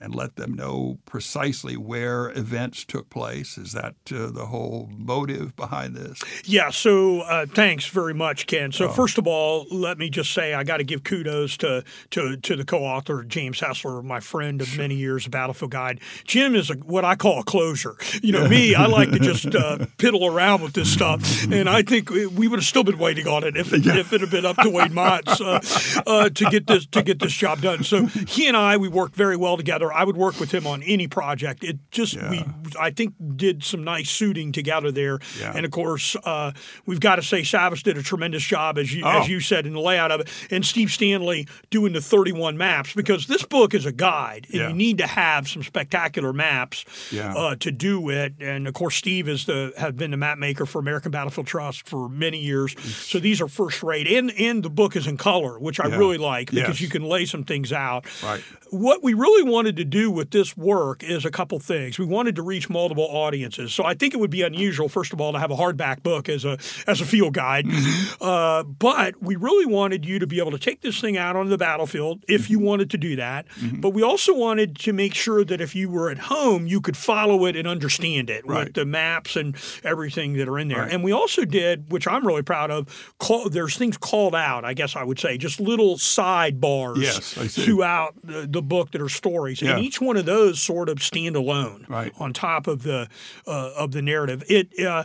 [0.00, 3.56] and let them know precisely where events took place?
[3.56, 6.20] Is that uh, the whole motive behind this?
[6.44, 8.68] Yeah, so uh, thanks very much, Ken.
[8.68, 8.70] Oh.
[8.70, 12.36] So first of all, let me just say I got to give kudos to to
[12.36, 16.00] to the co-author James Hessler, my friend of many years, a Battlefield Guide.
[16.24, 17.96] Jim is a, what I call a closure.
[18.22, 21.82] You know, me, I like to just uh, piddle around with this stuff, and I
[21.82, 24.30] think we we would have still been waiting on it if it, if it had
[24.30, 25.60] been up to Wade Motts uh,
[26.06, 27.82] uh, to get this to get this job done.
[27.82, 29.85] So he and I we work very well together.
[29.92, 31.64] I would work with him on any project.
[31.64, 32.44] It just we
[32.78, 35.52] I think did some nice suiting together there, Yeah.
[35.54, 36.52] and of course uh,
[36.86, 39.20] we've got to say Savas did a tremendous job as you Oh.
[39.20, 42.92] as you said in the layout of it, and Steve Stanley doing the 31 maps
[42.94, 44.68] because this book is a guide, and Yeah.
[44.68, 47.34] you need to have some spectacular maps Yeah.
[47.34, 48.34] uh, to do it.
[48.40, 51.88] And of course, Steve is the have been the map maker for American Battlefield Trust
[51.88, 54.06] for many years, so these are first rate.
[54.08, 56.80] And and the book is in color, which I really like because Yes.
[56.80, 58.04] you can lay some things out.
[58.22, 58.42] Right.
[58.70, 61.98] What we really wanted to do with this work is a couple things.
[61.98, 63.72] We wanted to reach multiple audiences.
[63.72, 66.28] So I think it would be unusual, first of all, to have a hardback book
[66.28, 67.66] as a as a field guide.
[67.66, 68.22] Mm-hmm.
[68.22, 71.48] Uh, but we really wanted you to be able to take this thing out on
[71.48, 72.52] the battlefield if mm-hmm.
[72.52, 73.48] you wanted to do that.
[73.48, 73.80] Mm-hmm.
[73.80, 76.96] But we also wanted to make sure that if you were at home, you could
[76.96, 78.64] follow it and understand it Right.
[78.64, 80.82] with the maps and everything that are in there.
[80.82, 80.92] Right.
[80.92, 84.74] And we also did, which I'm really proud of, call, there's things called out, I
[84.74, 89.60] guess I would say, just little sidebars Yes, throughout the, the book that are stories,
[89.66, 89.76] Yeah.
[89.76, 92.12] and each one of those sort of stand alone Right.
[92.18, 93.08] on top of the
[93.46, 94.42] uh, of the narrative.
[94.48, 94.68] It.
[94.84, 95.04] Uh,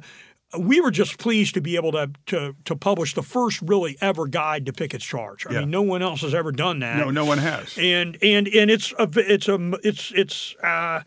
[0.60, 4.28] we were just pleased to be able to, to to publish the first really ever
[4.28, 5.46] guide to Pickett's Charge.
[5.48, 5.60] I Yeah.
[5.62, 6.98] mean, no one else has ever done that.
[6.98, 7.78] No, no one has.
[7.78, 11.04] And and and it's a it's a it's it's uh,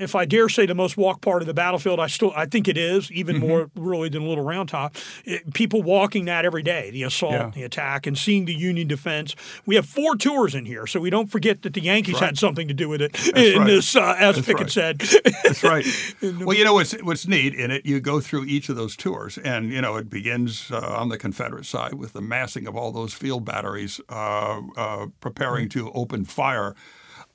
[0.00, 2.68] if I dare say the most walked part of the battlefield, I still I think
[2.68, 3.48] it is even Mm-hmm.
[3.48, 4.96] more really than Little Round Top.
[5.24, 7.50] It, people walking that every day, the assault, Yeah.
[7.54, 9.36] the attack, and seeing the Union defense.
[9.66, 12.24] We have four tours in here, so we don't forget that the Yankees right.
[12.24, 13.66] had something to do with it in right.
[13.66, 14.70] this, uh, as That's Pickett right.
[14.70, 14.98] said.
[15.44, 15.86] That's right.
[16.22, 17.86] well, you know what's what's neat in it.
[17.86, 21.18] You go through each of those tours, and you know it begins uh, on the
[21.18, 26.24] Confederate side with the massing of all those field batteries uh, uh, preparing to open
[26.24, 26.74] fire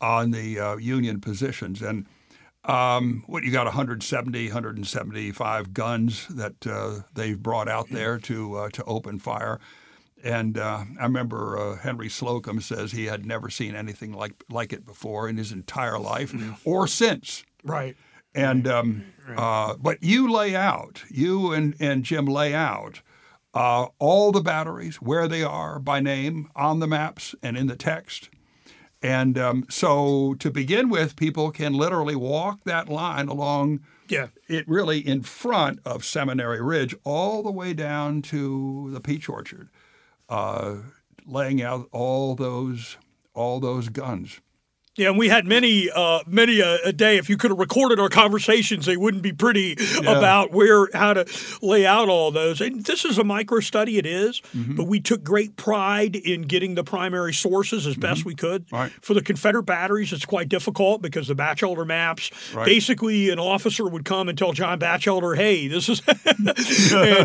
[0.01, 2.05] on the uh, Union positions, and
[2.65, 8.69] um, what you got 170, 175 guns that uh, they've brought out there to uh,
[8.69, 9.59] to open fire.
[10.23, 14.73] And uh, I remember uh, Henry Slocum says he had never seen anything like like
[14.73, 16.33] it before in his entire life
[16.65, 17.43] or since.
[17.63, 17.95] right.
[18.33, 19.05] And um,
[19.37, 23.01] uh, but you lay out, you and, and Jim lay out
[23.53, 27.77] uh, all the batteries, where they are by name on the maps and in the
[27.77, 28.29] text.
[29.05, 34.27] And um, so to begin with, people can literally walk that line along Yeah.
[34.47, 39.69] it really in front of Seminary Ridge all the way down to the peach orchard,
[40.27, 40.77] uh,
[41.27, 42.97] laying out all those
[43.35, 44.39] all those guns.
[44.97, 47.17] Yeah, and we had many, uh, many a, a, day.
[47.17, 50.17] If you could have recorded our conversations, they wouldn't be pretty yeah.
[50.17, 51.25] about where how to
[51.61, 52.61] lay out all those.
[52.61, 54.75] And this is a micro study, it is, mm-hmm.
[54.75, 58.01] but we took great pride in getting the primary sources as mm-hmm.
[58.03, 58.71] best we could.
[58.71, 58.89] Right.
[59.01, 62.31] For the Confederate batteries, it's quite difficult because the Bachelder maps.
[62.53, 62.65] Right.
[62.65, 66.47] Basically, an officer would come and tell John Bachelder, "Hey, this is," and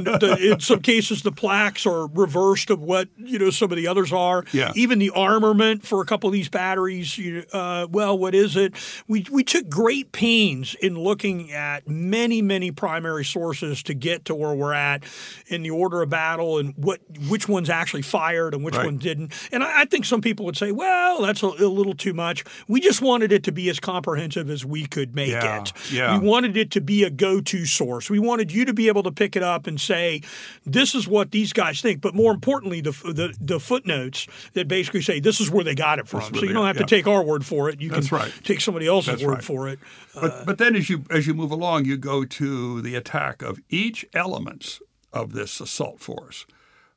[0.06, 3.86] the, in some cases the plaques are reversed of what you know some of the
[3.86, 4.44] others are.
[4.52, 4.72] Yeah.
[4.74, 7.16] Even the armament for a couple of these batteries.
[7.16, 8.74] You know, uh, well, what is it?
[9.06, 14.34] We, we took great pains in looking at many, many primary sources to get to
[14.34, 15.04] where we're at
[15.46, 18.86] in the order of battle and what which ones actually fired and which right.
[18.86, 19.32] ones didn't.
[19.52, 22.44] And I, I, think some people would say, well, that's a, a, little too much.
[22.68, 25.60] We just wanted it to be as comprehensive as we could make yeah.
[25.60, 25.72] it.
[25.90, 26.18] Yeah.
[26.18, 28.08] We wanted it to be a go to source.
[28.08, 30.22] We wanted you to be able to pick it up and say,
[30.64, 32.00] this is what these guys think.
[32.00, 35.98] But more importantly, the, the, the footnotes that basically say this is where they got
[35.98, 36.22] it from.
[36.34, 37.80] So you don't have to take our word for it.
[37.80, 38.32] You That's can right.
[38.44, 39.44] take somebody else's That's word right.
[39.44, 39.78] for it.
[40.14, 43.42] But uh, but then as you as you move along, you go to the attack
[43.42, 44.80] of each elements
[45.12, 46.46] of this assault force,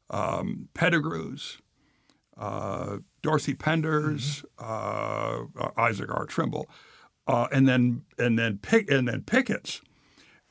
[0.10, 1.58] um, Pettigrews,
[2.38, 5.60] uh, Dorsey Penders, mm-hmm.
[5.60, 6.26] uh, Isaac R.
[6.26, 6.70] Trimble,
[7.28, 9.82] uh, and then and then pick and then Pickett's.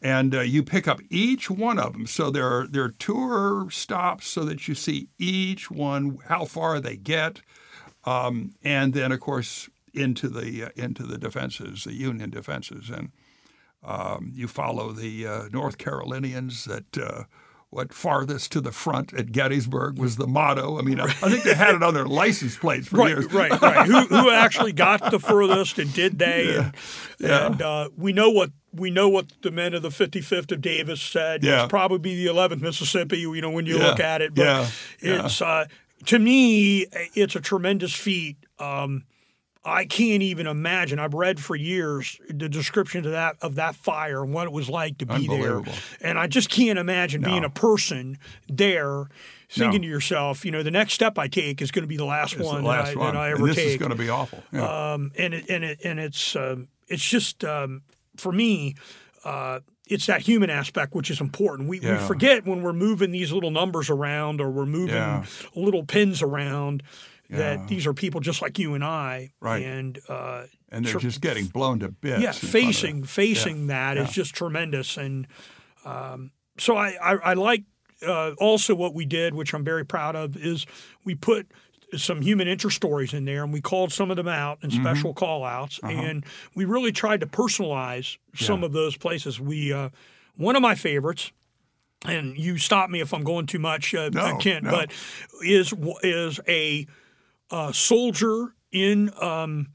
[0.04, 2.08] And uh, you pick up each one of them.
[2.08, 6.80] So there are there are tour stops so that you see each one, how far
[6.80, 7.40] they get,
[8.04, 13.10] um, and then of course into the uh, into the defenses, the Union defenses, and
[13.84, 16.98] um, you follow the uh, North Carolinians that.
[16.98, 17.24] Uh,
[17.70, 20.78] what farthest to the front at Gettysburg was the motto.
[20.78, 23.32] I mean, I, I think they had it on their license plates for right, years.
[23.32, 26.52] Right, right, who, who actually got the furthest and did they?
[26.52, 26.64] Yeah.
[26.66, 26.74] And,
[27.18, 27.46] yeah.
[27.46, 31.00] and uh, we know what we know what the men of the 55th of Davis
[31.00, 31.42] said.
[31.42, 31.62] Yeah.
[31.62, 33.20] It's probably the 11th Mississippi.
[33.20, 33.86] You know, when you Yeah.
[33.86, 34.68] look at it, but Yeah.
[35.00, 35.64] it's uh,
[36.04, 38.36] to me, it's a tremendous feat.
[38.58, 39.04] Um,
[39.64, 40.98] I can't even imagine.
[40.98, 44.68] I've read for years the description of that of that fire and what it was
[44.68, 45.62] like to be there,
[46.00, 47.28] and I just can't imagine No.
[47.28, 49.04] being a person there,
[49.48, 49.86] thinking No.
[49.86, 52.34] to yourself, you know, the next step I take is going to be the last
[52.34, 53.14] It's one, the last that, I, one.
[53.14, 53.66] that I and ever this take.
[53.68, 54.42] is going to be awful.
[54.52, 54.92] Yeah.
[54.94, 57.82] um, and it, and it, and it's um, it's just um,
[58.16, 58.74] for me.
[59.24, 61.68] Uh, it's that human aspect which is important.
[61.68, 65.24] We, we forget when we're moving these little numbers around or we're moving Yeah.
[65.54, 66.82] little pins around
[67.32, 67.38] Yeah.
[67.56, 69.32] that these are people just like you and I.
[69.40, 69.64] Right.
[69.64, 72.20] And uh, and they're tr- just getting blown to bits.
[72.22, 74.12] yeah, in front of facing facing that is yeah.
[74.12, 74.96] just tremendous.
[74.96, 75.26] And
[75.84, 77.64] um, so I I, I like
[78.06, 80.66] uh, also what we did, which I'm very proud of, is
[81.04, 81.50] we put
[81.96, 84.82] some human interest stories in there and we called some of them out in Mm-hmm.
[84.82, 85.92] special call outs Uh-huh.
[85.92, 88.66] and we really tried to personalize some Yeah.
[88.66, 89.90] of those places we uh,
[90.36, 91.32] one of my favorites
[92.06, 94.70] and you stop me if I'm going too much, uh, No, Kent, no.
[94.70, 94.90] but
[95.44, 96.86] is is a
[97.52, 99.68] uh, soldier in um,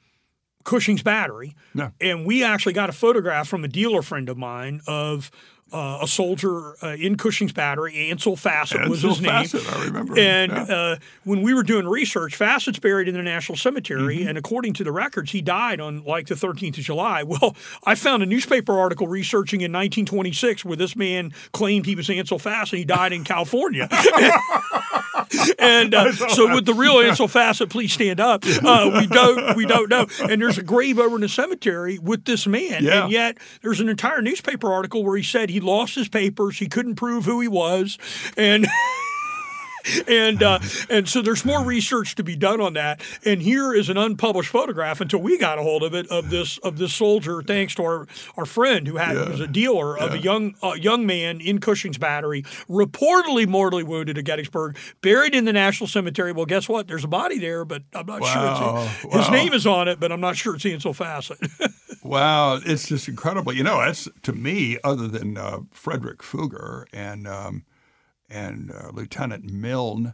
[0.66, 1.92] Cushing's Battery, No.
[2.02, 5.32] and we actually got a photograph from a dealer friend of mine of
[5.74, 8.10] uh, a soldier uh, in Cushing's Battery.
[8.10, 9.32] Ansel Fassett was Ansel his name.
[9.32, 10.64] Fassett, I remember And yeah.
[10.76, 14.30] uh, when we were doing research, Fassett's buried in the National Cemetery, Mm-hmm.
[14.30, 17.24] and according to the records, he died on like the 13th of July.
[17.28, 22.10] Well, I found a newspaper article researching in 1926 where this man claimed he was
[22.10, 22.80] Ansel Fassett.
[22.80, 23.90] He died in California.
[25.60, 28.44] and uh, so, would the real Ansel Fassett please stand up?
[28.46, 30.08] Uh, we don't, we don't know.
[30.22, 33.04] And there's a grave over in the cemetery with this man, Yeah.
[33.04, 36.68] and yet there's an entire newspaper article where he said he lost his papers, he
[36.68, 37.98] couldn't prove who he was,
[38.38, 38.68] and.
[40.08, 43.00] and uh, and so there's more research to be done on that.
[43.24, 46.58] And here is an unpublished photograph until we got a hold of it of this
[46.58, 49.30] of this soldier, thanks to our, our friend who had Yeah.
[49.30, 54.18] was a dealer of a young uh, young man in Cushing's Battery, reportedly mortally wounded
[54.18, 56.34] at Gettysburg, buried in the National Cemetery.
[56.34, 56.90] Well, guess what?
[56.90, 58.28] There's a body there, but I'm not Wow.
[58.90, 59.34] sure it's his Wow.
[59.34, 61.38] name is on it, but I'm not sure it's Ansel Fassett.
[62.08, 63.54] Wow, it's just incredible.
[63.54, 67.66] You know, that's to me, other than uh, Frederick Fuger and um,
[68.30, 70.14] and uh, Lieutenant Milne,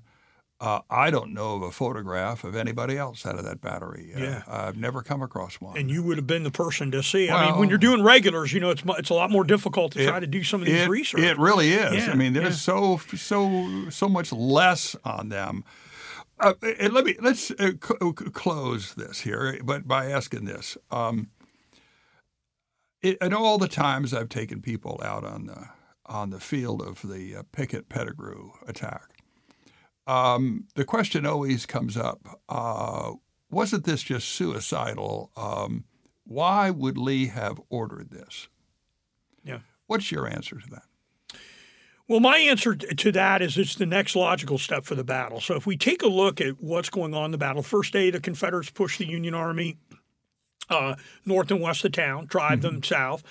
[0.59, 4.11] uh, I don't know of a photograph of anybody else out of that battery.
[4.15, 4.43] Uh, Yeah.
[4.47, 5.77] I've never come across one.
[5.77, 7.29] and you would have been the person to see.
[7.29, 9.99] I mean, when you're doing regulars, you know, it's it's a lot more difficult to
[10.03, 11.21] It- try to do some of these it, research.
[11.21, 12.05] It really is.
[12.05, 12.73] Yeah, I mean, there's yeah.
[12.73, 15.63] so so so much less on them.
[16.39, 21.29] Uh, and let me let's uh, cl- close this here, but by asking this: um,
[23.03, 25.67] it, in all the times I've taken people out on the
[26.05, 29.21] on the field of the uh, Pickett Pettigrew attack,
[30.07, 33.11] um, the question always comes up: uh,
[33.51, 35.31] Wasn't this just suicidal?
[35.37, 35.85] Um,
[36.25, 38.47] why would Lee have ordered this?
[39.43, 39.59] yeah.
[39.87, 40.83] What's your answer to that?
[42.07, 45.39] Well, my answer to that is it's the next logical step for the battle.
[45.39, 48.09] So if we take a look at what's going on in the battle, first day
[48.09, 49.77] the Confederates push the Union Army
[50.69, 50.95] uh,
[51.25, 53.23] north and west of town, drive them south.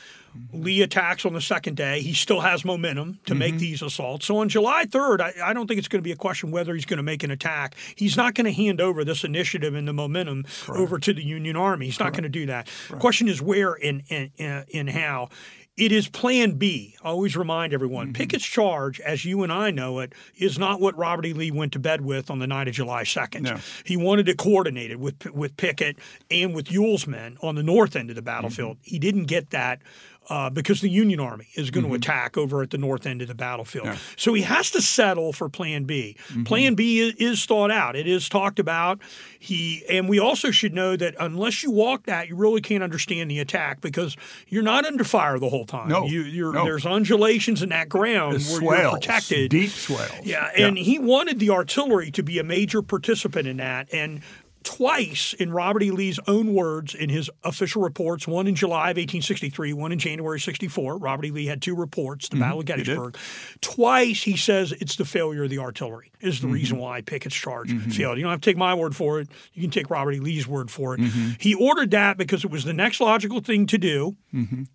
[0.52, 2.00] Lee attacks on the second day.
[2.00, 4.26] He still has momentum to make these assaults.
[4.26, 6.74] So on July 3rd, I, I don't think it's going to be a question whether
[6.74, 7.74] he's going to make an attack.
[7.96, 11.54] He's not going to hand over this initiative and the momentum over to the Union
[11.54, 11.86] Army.
[11.86, 12.68] He's not going to do that.
[12.98, 14.30] Question is where and, and,
[14.72, 15.28] and how.
[15.76, 16.96] It is Plan B.
[17.02, 18.12] I always remind everyone mm-hmm.
[18.12, 21.32] Pickett's charge, as you and I know it, is not what Robert E.
[21.32, 23.40] Lee went to bed with on the night of July 2nd.
[23.40, 23.58] No.
[23.84, 25.98] He wanted to coordinate it coordinated with with Pickett
[26.30, 28.78] and with Ewell's men on the north end of the battlefield.
[28.78, 28.90] Mm-hmm.
[28.90, 29.80] He didn't get that.
[30.28, 33.28] Uh, because the Union Army is going to attack over at the north end of
[33.28, 33.88] the battlefield.
[34.16, 36.16] So he has to settle for Plan B.
[36.44, 37.96] Plan B is thought out.
[37.96, 39.00] It is talked about.
[39.38, 43.30] He and we also should know that unless you walk that, you really can't understand
[43.32, 44.16] the attack because
[44.46, 45.88] you're not under fire the whole time.
[45.88, 46.64] No, you, you're, no.
[46.64, 49.50] there's undulations in that ground It's where you're protected.
[49.50, 50.12] deep swells.
[50.22, 53.92] Yeah, and he wanted the artillery to be a major participant in that.
[53.92, 54.22] And
[54.64, 55.90] twice, in Robert E.
[55.90, 60.40] Lee's own words, in his official reports, one in July of 1863, one in January
[60.40, 61.30] 64, Robert E.
[61.30, 62.42] Lee had two reports, the mm-hmm.
[62.42, 62.66] Battle of.
[62.72, 63.16] Gettysburg.
[63.60, 66.84] Twice he says it's the failure of the artillery is the reason mm-hmm.
[66.84, 67.90] why Pickett's charge mm-hmm.
[67.90, 68.16] failed.
[68.16, 69.28] You don't have to take my word for it.
[69.54, 70.20] You can take Robert E.
[70.20, 71.00] Lee's word for it.
[71.40, 74.16] He ordered that because it was the next logical thing to do,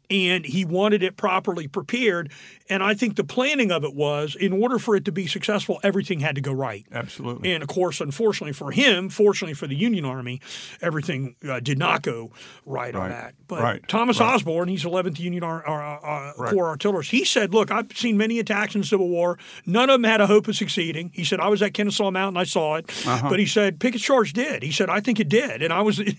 [0.09, 2.31] and he wanted it properly prepared.
[2.69, 5.79] And I think the planning of it was, in order for it to be successful,
[5.83, 6.85] everything had to go right.
[6.91, 7.53] Absolutely.
[7.53, 10.41] And of course, unfortunately for him, fortunately for the Union Army,
[10.81, 12.31] everything uh, did not go
[12.65, 13.33] right, on that.
[13.47, 13.87] But Right.
[13.87, 14.33] Thomas Right.
[14.35, 16.53] Osborn, he's 11th Union Ar- uh, uh, Right.
[16.53, 17.11] Corps artillerist.
[17.11, 19.37] He said, "Look, I've seen many attacks in the Civil War.
[19.65, 22.37] None of them had a hope of succeeding." He said, "I was at Kennesaw Mountain,
[22.37, 23.29] I saw it." Uh-huh.
[23.29, 25.99] But he said, "Pickett's charge did." He said, "I think it did," and I was,
[25.99, 26.15] and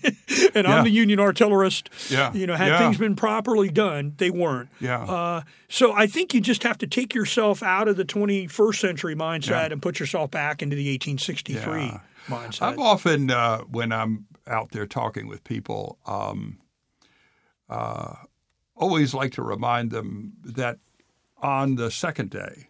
[0.55, 0.61] Yeah.
[0.77, 1.89] I'm the Union artillerist.
[2.09, 2.33] Yeah.
[2.33, 2.79] You know, had Yeah.
[2.79, 4.69] things been properly done, they weren't.
[4.79, 4.99] Yeah.
[5.03, 9.15] Uh, so I think you just have to take yourself out of the 21st century
[9.15, 9.73] mindset Yeah.
[9.73, 11.99] and put yourself back into the 1863 Yeah.
[12.27, 12.61] Mindset.
[12.61, 16.59] I've often, uh, when I'm out there talking with people, um,
[17.69, 18.15] uh,
[18.75, 20.79] always like to remind them that
[21.37, 22.67] on the second day,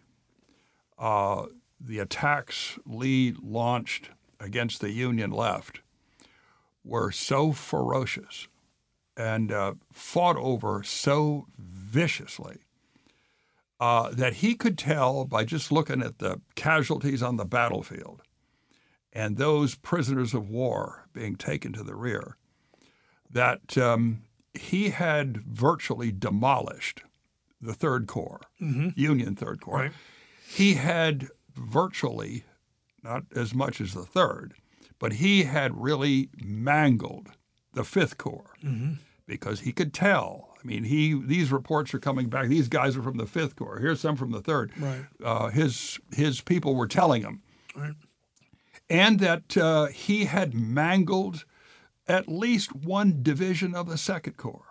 [0.98, 1.46] uh,
[1.80, 5.80] the attacks Lee launched against the Union left
[6.84, 8.48] were so ferocious
[9.16, 12.58] and uh, fought over so viciously
[13.78, 18.22] uh, that he could tell by just looking at the casualties on the battlefield
[19.12, 22.36] and those prisoners of war being taken to the rear,
[23.30, 24.22] that um,
[24.54, 27.02] he had virtually demolished
[27.60, 29.76] the Third Corps, Union Third Corps.
[29.78, 29.92] Right.
[30.48, 32.44] He had virtually,
[33.02, 34.54] not as much as the Third,
[34.98, 37.28] but he had really mangled
[37.74, 38.54] the Fifth Corps
[39.26, 40.48] because he could tell.
[40.62, 42.48] I mean, he these reports are coming back.
[42.48, 43.78] These guys are from the Fifth Corps.
[43.78, 44.72] Here's some from the Third.
[44.78, 45.04] Right.
[45.24, 47.42] Uh, his his people were telling him
[47.74, 47.94] Right.
[48.90, 51.44] And that uh, he had mangled
[52.06, 54.66] at least one division of the Second Corps.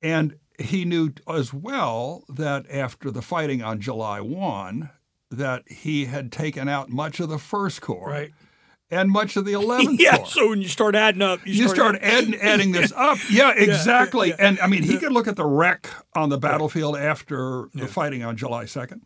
[0.00, 4.90] And he knew as well that after the fighting on July 1,
[5.30, 8.32] that he had taken out much of the First Corps Right.
[8.90, 10.16] and much of the 11th Yeah.
[10.18, 10.26] Corps.
[10.26, 13.18] So when you start adding up, you, You start adding, adding this up.
[13.30, 14.30] Yeah, exactly.
[14.30, 14.36] yeah.
[14.38, 18.22] And I mean, he could look at the wreck on the battlefield after the fighting
[18.22, 19.00] on July 2nd.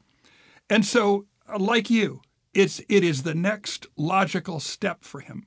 [0.71, 2.23] And so, uh, like you,
[2.57, 5.47] it's it is the next logical step for him.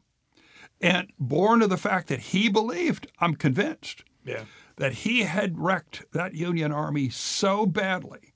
[0.82, 4.46] And born of the fact that he believed, I'm convinced, Yeah.
[4.78, 8.34] that he had wrecked that Union army so badly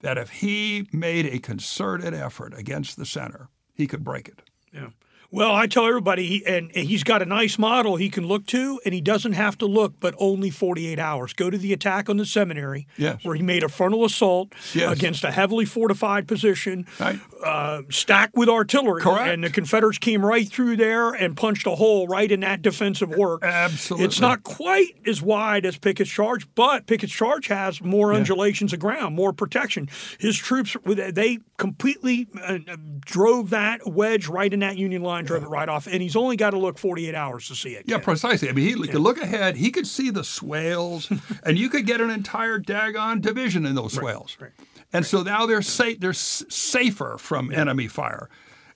[0.00, 4.40] that if he made a concerted effort against the center, he could break it.
[4.72, 4.88] Yeah.
[5.32, 8.46] Well, I tell everybody, he, and, and he's got a nice model he can look
[8.46, 11.32] to, and he doesn't have to look, but only 48 hours.
[11.34, 13.24] Go to the attack on the seminary, Yes.
[13.24, 14.90] where he made a frontal assault Yes.
[14.92, 17.20] against a heavily fortified position, Right.
[17.42, 19.02] Uh, stacked with artillery.
[19.02, 19.32] Correct.
[19.32, 23.10] And the Confederates came right through there and punched a hole right in that defensive
[23.10, 23.42] work.
[23.42, 24.06] Absolutely.
[24.06, 28.80] It's not quite as wide as Pickett's charge, but Pickett's charge has more undulations of
[28.80, 29.88] ground, more protection.
[30.18, 32.58] His troops, they completely uh,
[33.00, 36.36] drove that wedge right in that Union line, drove it right off, and he's only
[36.36, 37.84] got to look 48 hours to see it.
[37.86, 38.48] Yeah, precisely.
[38.48, 39.56] I mean, he could look ahead.
[39.56, 41.10] He could see the swales,
[41.44, 44.36] and you could get an entire daggone division in those swales.
[44.40, 44.50] right,
[44.92, 48.28] And so now they're sa- they're s- safer from enemy fire,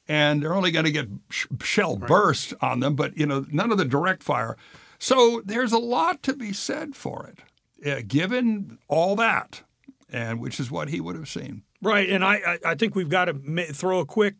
[0.06, 3.72] and they're only going to get sh- shell burst on them, but you know none
[3.72, 4.56] of the direct fire.
[4.98, 9.62] So there's a lot to be said for it, uh, given all that,
[10.10, 11.62] and which is what he would have seen.
[11.82, 13.34] Right, and I, I, I think we've got to
[13.74, 14.36] throw a quick,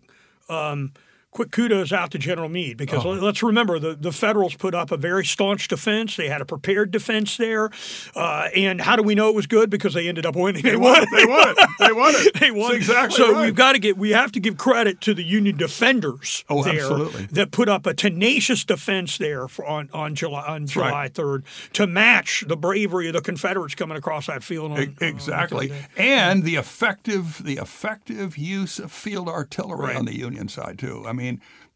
[0.49, 0.93] um,
[1.35, 3.11] quick kudos out to General Meade because oh.
[3.11, 6.16] let's remember the, the Federals put up a very staunch defense.
[6.16, 7.70] They had a prepared defense there.
[8.14, 9.68] Uh, and how do we know it was good?
[9.68, 10.62] Because they ended up winning.
[10.62, 11.09] They, won it.
[11.11, 11.57] They won.
[11.80, 12.35] They won it.
[12.41, 12.72] they won.
[12.72, 13.45] That's exactly so right.
[13.45, 16.76] we've got to get, we have to give credit to the Union defenders oh, there
[16.76, 17.26] absolutely.
[17.26, 21.12] that put up a tenacious defense there for, on, on July, on July right.
[21.12, 24.70] 3rd to match the bravery of the Confederates coming across that field.
[24.70, 25.72] On, exactly.
[25.72, 29.97] On and the effective, the effective use of field artillery Right.
[29.97, 31.05] on the Union side, too.
[31.07, 31.24] I mean,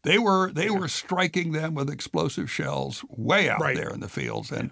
[0.03, 3.75] they were they were striking them with explosive shells way out Right.
[3.75, 4.71] there in the fields, and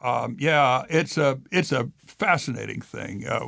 [0.00, 3.26] um, yeah, it's a it's a fascinating thing.
[3.26, 3.46] Uh,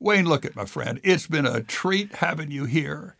[0.00, 1.00] Wayne, look at my friend.
[1.02, 3.16] It's been a treat having you here,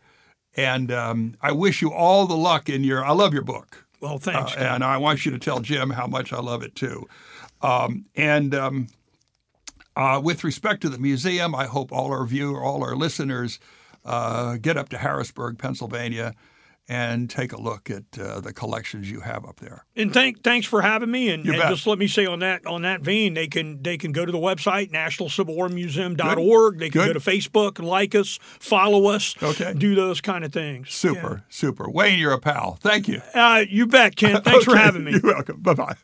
[0.55, 3.03] and um, I wish you all the luck in your.
[3.03, 4.55] I love your book, Well, uh, thanks.
[4.55, 7.07] and I want you to tell Jim how much I love it too.
[7.61, 8.87] Um, and um,
[9.95, 13.59] uh, with respect to the museum, I hope all our viewer, all our listeners,
[14.05, 16.33] uh, get up to Harrisburg, Pennsylvania,
[16.89, 19.85] and take a look at uh, the collections you have up there.
[19.95, 21.29] And thank, thanks for having me.
[21.29, 21.69] And, You and bet.
[21.69, 24.31] just let me say on that on that vein, they can they can go to
[24.31, 26.79] the website nationalcivilwarmuseum.org.
[26.79, 27.13] They can Good.
[27.13, 29.73] go to Facebook and like us, follow us, Okay.
[29.77, 30.91] do those kind of things.
[30.91, 31.87] Super, super.
[31.89, 32.77] Wayne, you're a pal.
[32.81, 33.21] Thank you.
[33.33, 34.41] Uh, you bet, Ken.
[34.43, 35.11] Thanks for having me.
[35.11, 35.59] You're welcome.
[35.61, 35.95] Bye bye.